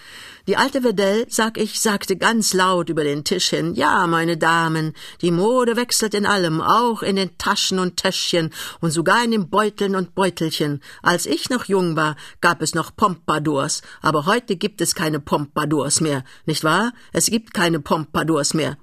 Die 0.48 0.58
alte 0.58 0.84
Wedell, 0.84 1.28
sag 1.30 1.60
ich, 1.60 1.80
sagte 1.80 2.18
ganz 2.18 2.56
laut 2.56 2.90
über 2.90 3.04
den 3.04 3.24
Tisch 3.24 3.50
hin, 3.50 3.76
ja, 3.76 4.08
meine 4.08 4.36
Damen, 4.36 4.94
die 5.22 5.30
Mode 5.30 5.76
wechselt 5.76 6.16
in 6.16 6.26
allem, 6.26 6.60
auch 6.60 7.04
in 7.04 7.18
den 7.18 7.38
Taschen 7.38 7.78
und 7.78 7.98
Täschchen 7.98 8.50
und 8.82 8.90
sogar 8.90 9.24
in 9.24 9.30
den 9.30 9.48
Beuteln 9.52 9.96
und 9.96 10.16
Beutelchen. 10.16 10.82
Als 11.04 11.28
ich 11.28 11.52
noch 11.52 11.66
jung 11.66 11.98
war, 11.98 12.16
gab 12.42 12.64
es 12.64 12.74
noch 12.74 12.96
Pompadours, 12.96 13.84
aber 14.02 14.26
heute 14.26 14.56
gibt 14.56 14.82
es 14.82 14.96
keine 14.96 15.20
Pompadours 15.20 16.02
mehr, 16.02 16.24
nicht 16.48 16.64
wahr? 16.64 16.94
Es 17.14 17.28
gibt 17.28 17.54
keine 17.54 17.80
Pompadours 17.80 18.56
mehr. 18.56 18.76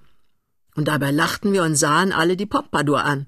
Und 0.77 0.89
dabei 0.89 1.11
lachten 1.11 1.53
wir 1.53 1.63
und 1.63 1.75
sahen 1.75 2.13
alle 2.13 2.37
die 2.37 2.47
Pompadour 2.47 3.03
an. 3.03 3.27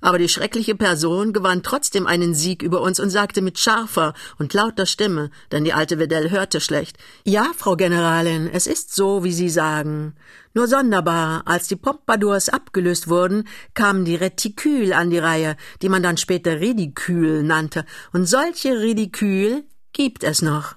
Aber 0.00 0.18
die 0.18 0.28
schreckliche 0.28 0.74
Person 0.74 1.32
gewann 1.32 1.62
trotzdem 1.62 2.06
einen 2.06 2.34
Sieg 2.34 2.62
über 2.62 2.82
uns 2.82 3.00
und 3.00 3.08
sagte 3.08 3.40
mit 3.40 3.58
scharfer 3.58 4.12
und 4.38 4.52
lauter 4.52 4.84
Stimme, 4.84 5.30
denn 5.52 5.64
die 5.64 5.72
alte 5.72 5.98
Wedell 5.98 6.30
hörte 6.30 6.60
schlecht, 6.60 6.98
Ja, 7.24 7.50
Frau 7.56 7.76
Generalin, 7.76 8.48
es 8.52 8.66
ist 8.66 8.94
so, 8.94 9.24
wie 9.24 9.32
Sie 9.32 9.48
sagen. 9.48 10.14
Nur 10.52 10.68
sonderbar, 10.68 11.42
als 11.46 11.68
die 11.68 11.76
Pompadours 11.76 12.50
abgelöst 12.50 13.08
wurden, 13.08 13.48
kamen 13.72 14.04
die 14.04 14.16
Retikül 14.16 14.92
an 14.92 15.10
die 15.10 15.18
Reihe, 15.18 15.56
die 15.80 15.88
man 15.88 16.02
dann 16.02 16.18
später 16.18 16.60
Ridikül 16.60 17.42
nannte, 17.42 17.84
und 18.12 18.26
solche 18.26 18.78
Ridikül 18.78 19.64
gibt 19.92 20.24
es 20.24 20.42
noch. 20.42 20.76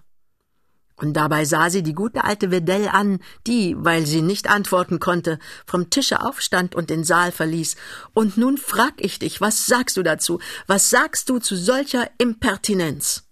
Und 0.99 1.13
dabei 1.13 1.45
sah 1.45 1.69
sie 1.69 1.81
die 1.81 1.93
gute 1.93 2.25
alte 2.25 2.51
Wedell 2.51 2.89
an, 2.89 3.19
die, 3.47 3.73
weil 3.77 4.05
sie 4.05 4.21
nicht 4.21 4.49
antworten 4.49 4.99
konnte, 4.99 5.39
vom 5.65 5.89
Tische 5.89 6.21
aufstand 6.21 6.75
und 6.75 6.89
den 6.89 7.05
Saal 7.05 7.31
verließ. 7.31 7.77
Und 8.13 8.35
nun 8.35 8.57
frag 8.57 8.93
ich 8.97 9.17
dich, 9.17 9.39
was 9.39 9.65
sagst 9.65 9.95
du 9.95 10.03
dazu? 10.03 10.41
Was 10.67 10.89
sagst 10.89 11.29
du 11.29 11.39
zu 11.39 11.55
solcher 11.55 12.09
Impertinenz? 12.17 13.29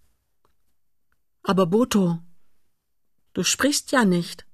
Aber 1.44 1.66
Boto, 1.66 2.20
du 3.34 3.44
sprichst 3.44 3.92
ja 3.92 4.06
nicht. 4.06 4.46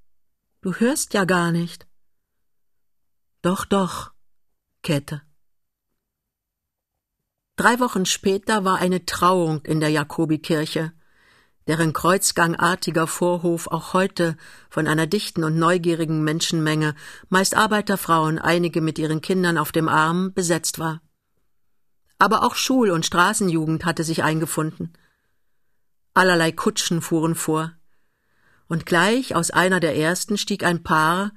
Du 0.62 0.73
hörst 0.73 1.13
ja 1.13 1.26
gar 1.26 1.52
nicht. 1.52 1.86
Doch, 3.43 3.65
doch, 3.65 4.12
Käthe. 4.82 5.21
Drei 7.58 7.80
Wochen 7.80 8.08
später 8.08 8.65
war 8.65 8.80
eine 8.80 9.06
Trauung 9.06 9.62
in 9.65 9.80
der 9.80 9.89
Jakobikirche 9.89 10.93
deren 11.67 11.93
kreuzgangartiger 11.93 13.08
Vorhof 13.08 13.67
auch 13.67 13.93
heute 13.93 14.38
von 14.69 14.88
einer 14.88 15.08
dichten 15.08 15.43
und 15.43 15.58
neugierigen 15.58 16.23
Menschenmenge, 16.23 16.95
meist 17.30 17.56
Arbeiterfrauen, 17.56 18.39
einige 18.39 18.82
mit 18.82 18.99
ihren 18.99 19.21
Kindern 19.21 19.58
auf 19.58 19.71
dem 19.71 19.88
Arm, 19.88 20.34
besetzt 20.34 20.80
war. 20.80 21.02
Aber 22.19 22.43
auch 22.43 22.56
Schul- 22.56 22.91
und 22.91 23.06
Straßenjugend 23.06 23.86
hatte 23.86 24.04
sich 24.04 24.23
eingefunden. 24.23 24.93
Allerlei 26.13 26.52
Kutschen 26.52 27.02
fuhren 27.02 27.36
vor. 27.36 27.73
Und 28.67 28.86
gleich 28.86 29.36
aus 29.36 29.52
einer 29.52 29.80
der 29.80 29.95
ersten 29.95 30.38
stieg 30.38 30.63
ein 30.63 30.84
Paar, 30.84 31.32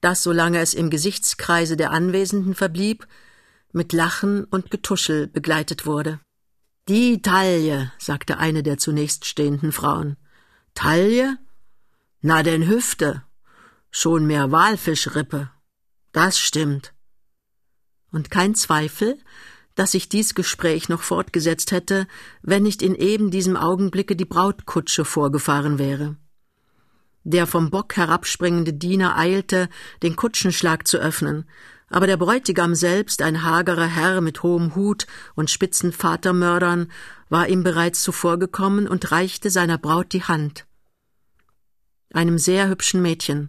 das, 0.00 0.22
solange 0.22 0.60
es 0.60 0.74
im 0.74 0.90
Gesichtskreise 0.90 1.76
der 1.76 1.90
Anwesenden 1.90 2.54
verblieb, 2.54 3.06
mit 3.72 3.92
Lachen 3.92 4.44
und 4.44 4.70
Getuschel 4.70 5.26
begleitet 5.26 5.86
wurde. 5.86 6.20
Die 6.86 7.22
Taille, 7.22 7.92
sagte 7.98 8.36
eine 8.36 8.62
der 8.62 8.76
zunächst 8.76 9.24
stehenden 9.24 9.72
Frauen. 9.72 10.18
Taille? 10.74 11.38
Na 12.20 12.42
denn 12.42 12.68
Hüfte. 12.68 13.22
Schon 13.90 14.26
mehr 14.26 14.52
Walfischrippe. 14.52 15.50
Das 16.12 16.38
stimmt. 16.38 16.92
Und 18.12 18.30
kein 18.30 18.54
Zweifel, 18.54 19.18
dass 19.74 19.92
sich 19.92 20.10
dies 20.10 20.34
Gespräch 20.34 20.90
noch 20.90 21.00
fortgesetzt 21.00 21.72
hätte, 21.72 22.06
wenn 22.42 22.62
nicht 22.62 22.82
in 22.82 22.94
eben 22.94 23.30
diesem 23.30 23.56
Augenblicke 23.56 24.14
die 24.14 24.26
Brautkutsche 24.26 25.06
vorgefahren 25.06 25.78
wäre. 25.78 26.16
Der 27.22 27.46
vom 27.46 27.70
Bock 27.70 27.96
herabspringende 27.96 28.74
Diener 28.74 29.16
eilte, 29.16 29.70
den 30.02 30.16
Kutschenschlag 30.16 30.86
zu 30.86 30.98
öffnen, 30.98 31.48
aber 31.94 32.08
der 32.08 32.16
Bräutigam 32.16 32.74
selbst, 32.74 33.22
ein 33.22 33.44
hagerer 33.44 33.86
Herr 33.86 34.20
mit 34.20 34.42
hohem 34.42 34.74
Hut 34.74 35.06
und 35.36 35.48
spitzen 35.48 35.92
Vatermördern, 35.92 36.90
war 37.28 37.48
ihm 37.48 37.62
bereits 37.62 38.02
zuvorgekommen 38.02 38.88
und 38.88 39.12
reichte 39.12 39.48
seiner 39.48 39.78
Braut 39.78 40.12
die 40.12 40.24
Hand. 40.24 40.66
Einem 42.12 42.36
sehr 42.36 42.68
hübschen 42.68 43.00
Mädchen, 43.00 43.48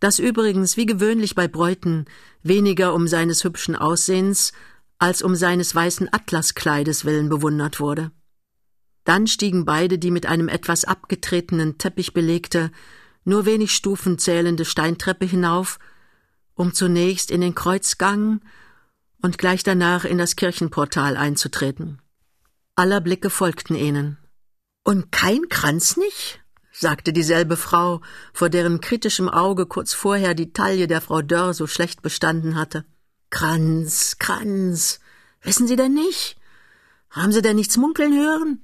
das 0.00 0.18
übrigens 0.18 0.76
wie 0.76 0.84
gewöhnlich 0.84 1.36
bei 1.36 1.46
Bräuten 1.46 2.06
weniger 2.42 2.92
um 2.92 3.06
seines 3.06 3.44
hübschen 3.44 3.76
Aussehens 3.76 4.52
als 4.98 5.22
um 5.22 5.36
seines 5.36 5.76
weißen 5.76 6.12
Atlaskleides 6.12 7.04
willen 7.04 7.28
bewundert 7.28 7.78
wurde. 7.78 8.10
Dann 9.04 9.28
stiegen 9.28 9.64
beide 9.64 10.00
die 10.00 10.10
mit 10.10 10.26
einem 10.26 10.48
etwas 10.48 10.84
abgetretenen 10.84 11.78
Teppich 11.78 12.14
belegte, 12.14 12.72
nur 13.22 13.46
wenig 13.46 13.70
Stufen 13.70 14.18
zählende 14.18 14.64
Steintreppe 14.64 15.24
hinauf, 15.24 15.78
um 16.54 16.72
zunächst 16.72 17.30
in 17.30 17.40
den 17.40 17.54
Kreuzgang 17.54 18.40
und 19.22 19.38
gleich 19.38 19.62
danach 19.62 20.04
in 20.04 20.18
das 20.18 20.36
Kirchenportal 20.36 21.16
einzutreten. 21.16 22.00
Aller 22.76 23.00
Blicke 23.00 23.30
folgten 23.30 23.74
ihnen. 23.74 24.18
Und 24.84 25.12
kein 25.12 25.48
Kranz 25.48 25.96
nicht? 25.96 26.40
sagte 26.72 27.12
dieselbe 27.12 27.56
Frau, 27.56 28.00
vor 28.32 28.50
deren 28.50 28.80
kritischem 28.80 29.28
Auge 29.28 29.66
kurz 29.66 29.94
vorher 29.94 30.34
die 30.34 30.52
Taille 30.52 30.88
der 30.88 31.00
Frau 31.00 31.22
Dörr 31.22 31.54
so 31.54 31.66
schlecht 31.66 32.02
bestanden 32.02 32.56
hatte. 32.56 32.84
Kranz, 33.30 34.16
Kranz. 34.18 35.00
Wissen 35.42 35.66
Sie 35.66 35.76
denn 35.76 35.94
nicht? 35.94 36.36
Haben 37.10 37.32
Sie 37.32 37.42
denn 37.42 37.56
nichts 37.56 37.76
munkeln 37.76 38.12
hören? 38.12 38.62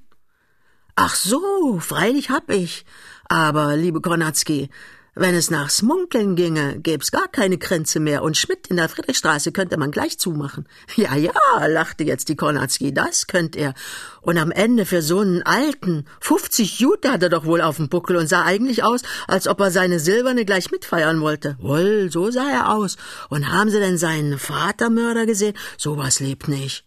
Ach 0.95 1.15
so, 1.15 1.79
freilich 1.79 2.29
hab 2.29 2.49
ich. 2.49 2.85
Aber, 3.29 3.77
liebe 3.77 4.01
Kornatzki, 4.01 4.69
wenn 5.13 5.35
es 5.35 5.51
nachs 5.51 5.81
Munkeln 5.81 6.35
ginge, 6.35 6.79
gäb's 6.79 7.11
gar 7.11 7.27
keine 7.27 7.57
Grenze 7.57 7.99
mehr 7.99 8.23
und 8.23 8.37
Schmidt 8.37 8.67
in 8.67 8.77
der 8.77 8.87
Friedrichstraße 8.87 9.51
könnte 9.51 9.77
man 9.77 9.91
gleich 9.91 10.17
zumachen. 10.17 10.67
Ja, 10.95 11.15
ja, 11.15 11.31
lachte 11.67 12.03
jetzt 12.05 12.29
die 12.29 12.37
Kornatzki, 12.37 12.93
das 12.93 13.27
könnt 13.27 13.55
er. 13.55 13.73
Und 14.21 14.37
am 14.37 14.51
Ende 14.51 14.85
für 14.85 15.01
so 15.01 15.19
einen 15.19 15.43
Alten, 15.43 16.05
50 16.21 16.79
Jute 16.79 17.11
hat 17.11 17.23
er 17.23 17.29
doch 17.29 17.43
wohl 17.43 17.61
auf 17.61 17.75
dem 17.75 17.89
Buckel 17.89 18.15
und 18.15 18.27
sah 18.27 18.43
eigentlich 18.43 18.83
aus, 18.83 19.01
als 19.27 19.47
ob 19.47 19.59
er 19.59 19.71
seine 19.71 19.99
Silberne 19.99 20.45
gleich 20.45 20.71
mitfeiern 20.71 21.19
wollte. 21.19 21.57
Wohl, 21.59 22.09
so 22.09 22.31
sah 22.31 22.49
er 22.49 22.73
aus. 22.73 22.95
Und 23.29 23.51
haben 23.51 23.69
Sie 23.69 23.79
denn 23.79 23.97
seinen 23.97 24.39
Vatermörder 24.39 25.25
gesehen? 25.25 25.57
Sowas 25.77 26.21
lebt 26.21 26.47
nicht. 26.47 26.85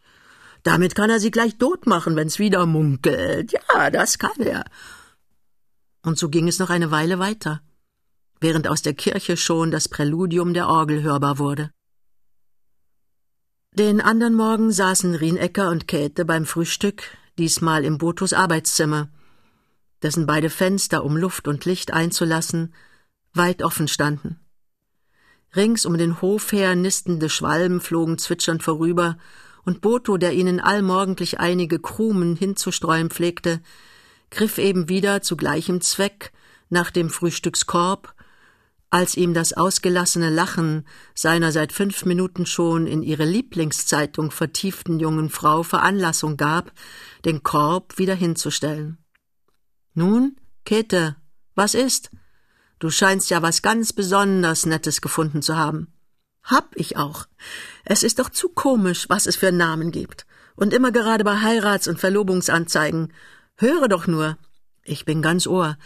Damit 0.62 0.94
kann 0.94 1.10
er 1.10 1.20
sie 1.20 1.30
gleich 1.30 1.58
tot 1.58 1.87
machen, 1.87 2.16
wenn's 2.16 2.38
wieder 2.38 2.64
munkelt. 2.64 3.52
Ja, 3.52 3.90
das 3.90 4.18
kann 4.18 4.38
er. 4.38 4.64
Und 6.02 6.18
so 6.18 6.30
ging 6.30 6.48
es 6.48 6.58
noch 6.58 6.70
eine 6.70 6.90
Weile 6.90 7.18
weiter, 7.18 7.60
während 8.44 8.68
aus 8.68 8.83
der 8.83 8.92
Kirche 8.92 9.38
schon 9.38 9.70
das 9.70 9.88
Präludium 9.88 10.52
der 10.52 10.68
Orgel 10.68 11.02
hörbar 11.02 11.38
wurde. 11.38 11.70
Den 13.72 14.02
andern 14.02 14.35
Morgen 14.35 14.70
saßen 14.70 15.14
Rienecker 15.14 15.70
und 15.70 15.88
Käthe 15.88 16.26
beim 16.26 16.44
Frühstück, 16.44 17.04
diesmal 17.38 17.87
im 17.87 17.96
Botos 17.96 18.35
Arbeitszimmer, 18.35 19.09
dessen 20.02 20.26
beide 20.26 20.50
Fenster, 20.50 21.04
um 21.04 21.16
Luft 21.16 21.48
und 21.48 21.64
Licht 21.64 21.94
einzulassen, 21.94 22.74
weit 23.33 23.62
offen 23.62 23.88
standen. 23.88 24.38
Rings 25.57 25.87
um 25.87 25.96
den 25.96 26.20
Hof 26.20 26.52
her 26.52 26.74
nistende 26.76 27.30
Schwalben 27.30 27.80
flogen 27.80 28.18
zwitschernd 28.18 28.62
vorüber, 28.62 29.16
und 29.64 29.80
Boto, 29.80 30.18
der 30.18 30.35
ihnen 30.35 30.61
allmorgendlich 30.61 31.40
einige 31.40 31.78
Krumen 31.78 32.37
hinzustreuen 32.37 33.09
pflegte, 33.09 33.62
griff 34.30 34.59
eben 34.59 34.90
wieder 34.90 35.22
zu 35.22 35.35
gleichem 35.35 35.80
Zweck 35.80 36.30
nach 36.68 36.90
dem 36.90 37.09
Frühstückskorb, 37.09 38.14
als 38.94 39.16
ihm 39.16 39.35
das 39.35 39.52
ausgelassene 39.54 40.30
Lachen 40.30 40.87
seiner 41.16 41.50
seit 41.50 41.72
fünf 41.72 42.04
Minuten 42.04 42.46
schon 42.46 42.87
in 42.87 43.02
ihre 43.02 43.24
Lieblingszeitung 43.24 44.30
vertieften 44.30 45.00
jungen 45.00 45.30
Frau 45.30 45.64
Veranlassung 45.64 46.37
gab, 46.37 46.70
den 47.24 47.42
Korb 47.42 47.98
wieder 47.98 48.14
hinzustellen. 48.14 48.98
Nun, 49.94 50.37
Käthe, 50.64 51.16
was 51.57 51.74
ist? 51.74 52.12
Du 52.78 52.88
scheinst 52.88 53.30
ja 53.30 53.42
was 53.42 53.62
ganz 53.62 53.92
besonders 53.92 54.64
Nettes 54.64 55.00
gefunden 55.00 55.42
zu 55.42 55.57
haben. 55.57 55.92
Hab 56.44 56.76
ich 56.76 56.96
auch. 56.96 57.26
Es 57.85 58.04
ist 58.04 58.20
doch 58.20 58.30
zu 58.30 58.48
komisch, 58.48 59.09
was 59.09 59.26
es 59.26 59.35
für 59.35 59.50
Namen 59.50 59.90
gibt. 59.90 60.24
Und 60.54 60.72
immer 60.72 60.92
gerade 60.92 61.24
bei 61.24 61.40
Heirats- 61.40 61.88
und 61.88 61.98
Verlobungsanzeigen. 61.98 63.12
Höre 63.57 63.88
doch 63.88 64.07
nur. 64.07 64.38
Ich 64.85 65.04
bin 65.04 65.20
ganz 65.20 65.48
Ohr. 65.48 65.78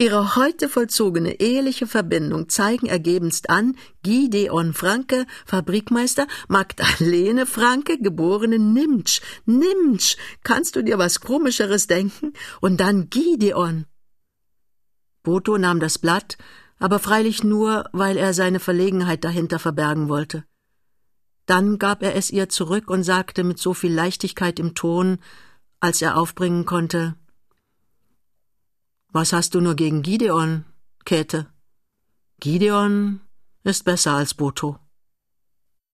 Ihre 0.00 0.36
heute 0.36 0.68
vollzogene 0.68 1.40
eheliche 1.40 1.88
Verbindung 1.88 2.48
zeigen 2.48 2.86
ergebenst 2.86 3.50
an 3.50 3.76
Gideon 4.04 4.72
Franke, 4.72 5.26
Fabrikmeister, 5.44 6.28
Magdalene 6.46 7.46
Franke, 7.46 7.98
geborene 7.98 8.60
Nimtsch. 8.60 9.20
Nimtsch! 9.44 10.16
Kannst 10.44 10.76
du 10.76 10.84
dir 10.84 10.98
was 10.98 11.18
Komischeres 11.18 11.88
denken? 11.88 12.32
Und 12.60 12.78
dann 12.78 13.10
Gideon. 13.10 13.86
Boto 15.24 15.58
nahm 15.58 15.80
das 15.80 15.98
Blatt, 15.98 16.38
aber 16.78 17.00
freilich 17.00 17.42
nur, 17.42 17.86
weil 17.92 18.18
er 18.18 18.34
seine 18.34 18.60
Verlegenheit 18.60 19.24
dahinter 19.24 19.58
verbergen 19.58 20.08
wollte. 20.08 20.44
Dann 21.46 21.76
gab 21.76 22.04
er 22.04 22.14
es 22.14 22.30
ihr 22.30 22.48
zurück 22.48 22.88
und 22.88 23.02
sagte 23.02 23.42
mit 23.42 23.58
so 23.58 23.74
viel 23.74 23.92
Leichtigkeit 23.92 24.60
im 24.60 24.76
Ton, 24.76 25.18
als 25.80 26.00
er 26.02 26.16
aufbringen 26.16 26.66
konnte 26.66 27.16
Was 29.10 29.32
hast 29.32 29.54
du 29.54 29.60
nur 29.60 29.74
gegen 29.74 30.02
Gideon, 30.02 30.66
Käthe? 31.06 31.46
Gideon 32.40 33.20
ist 33.64 33.84
besser 33.84 34.12
als 34.12 34.34
Boto. 34.34 34.78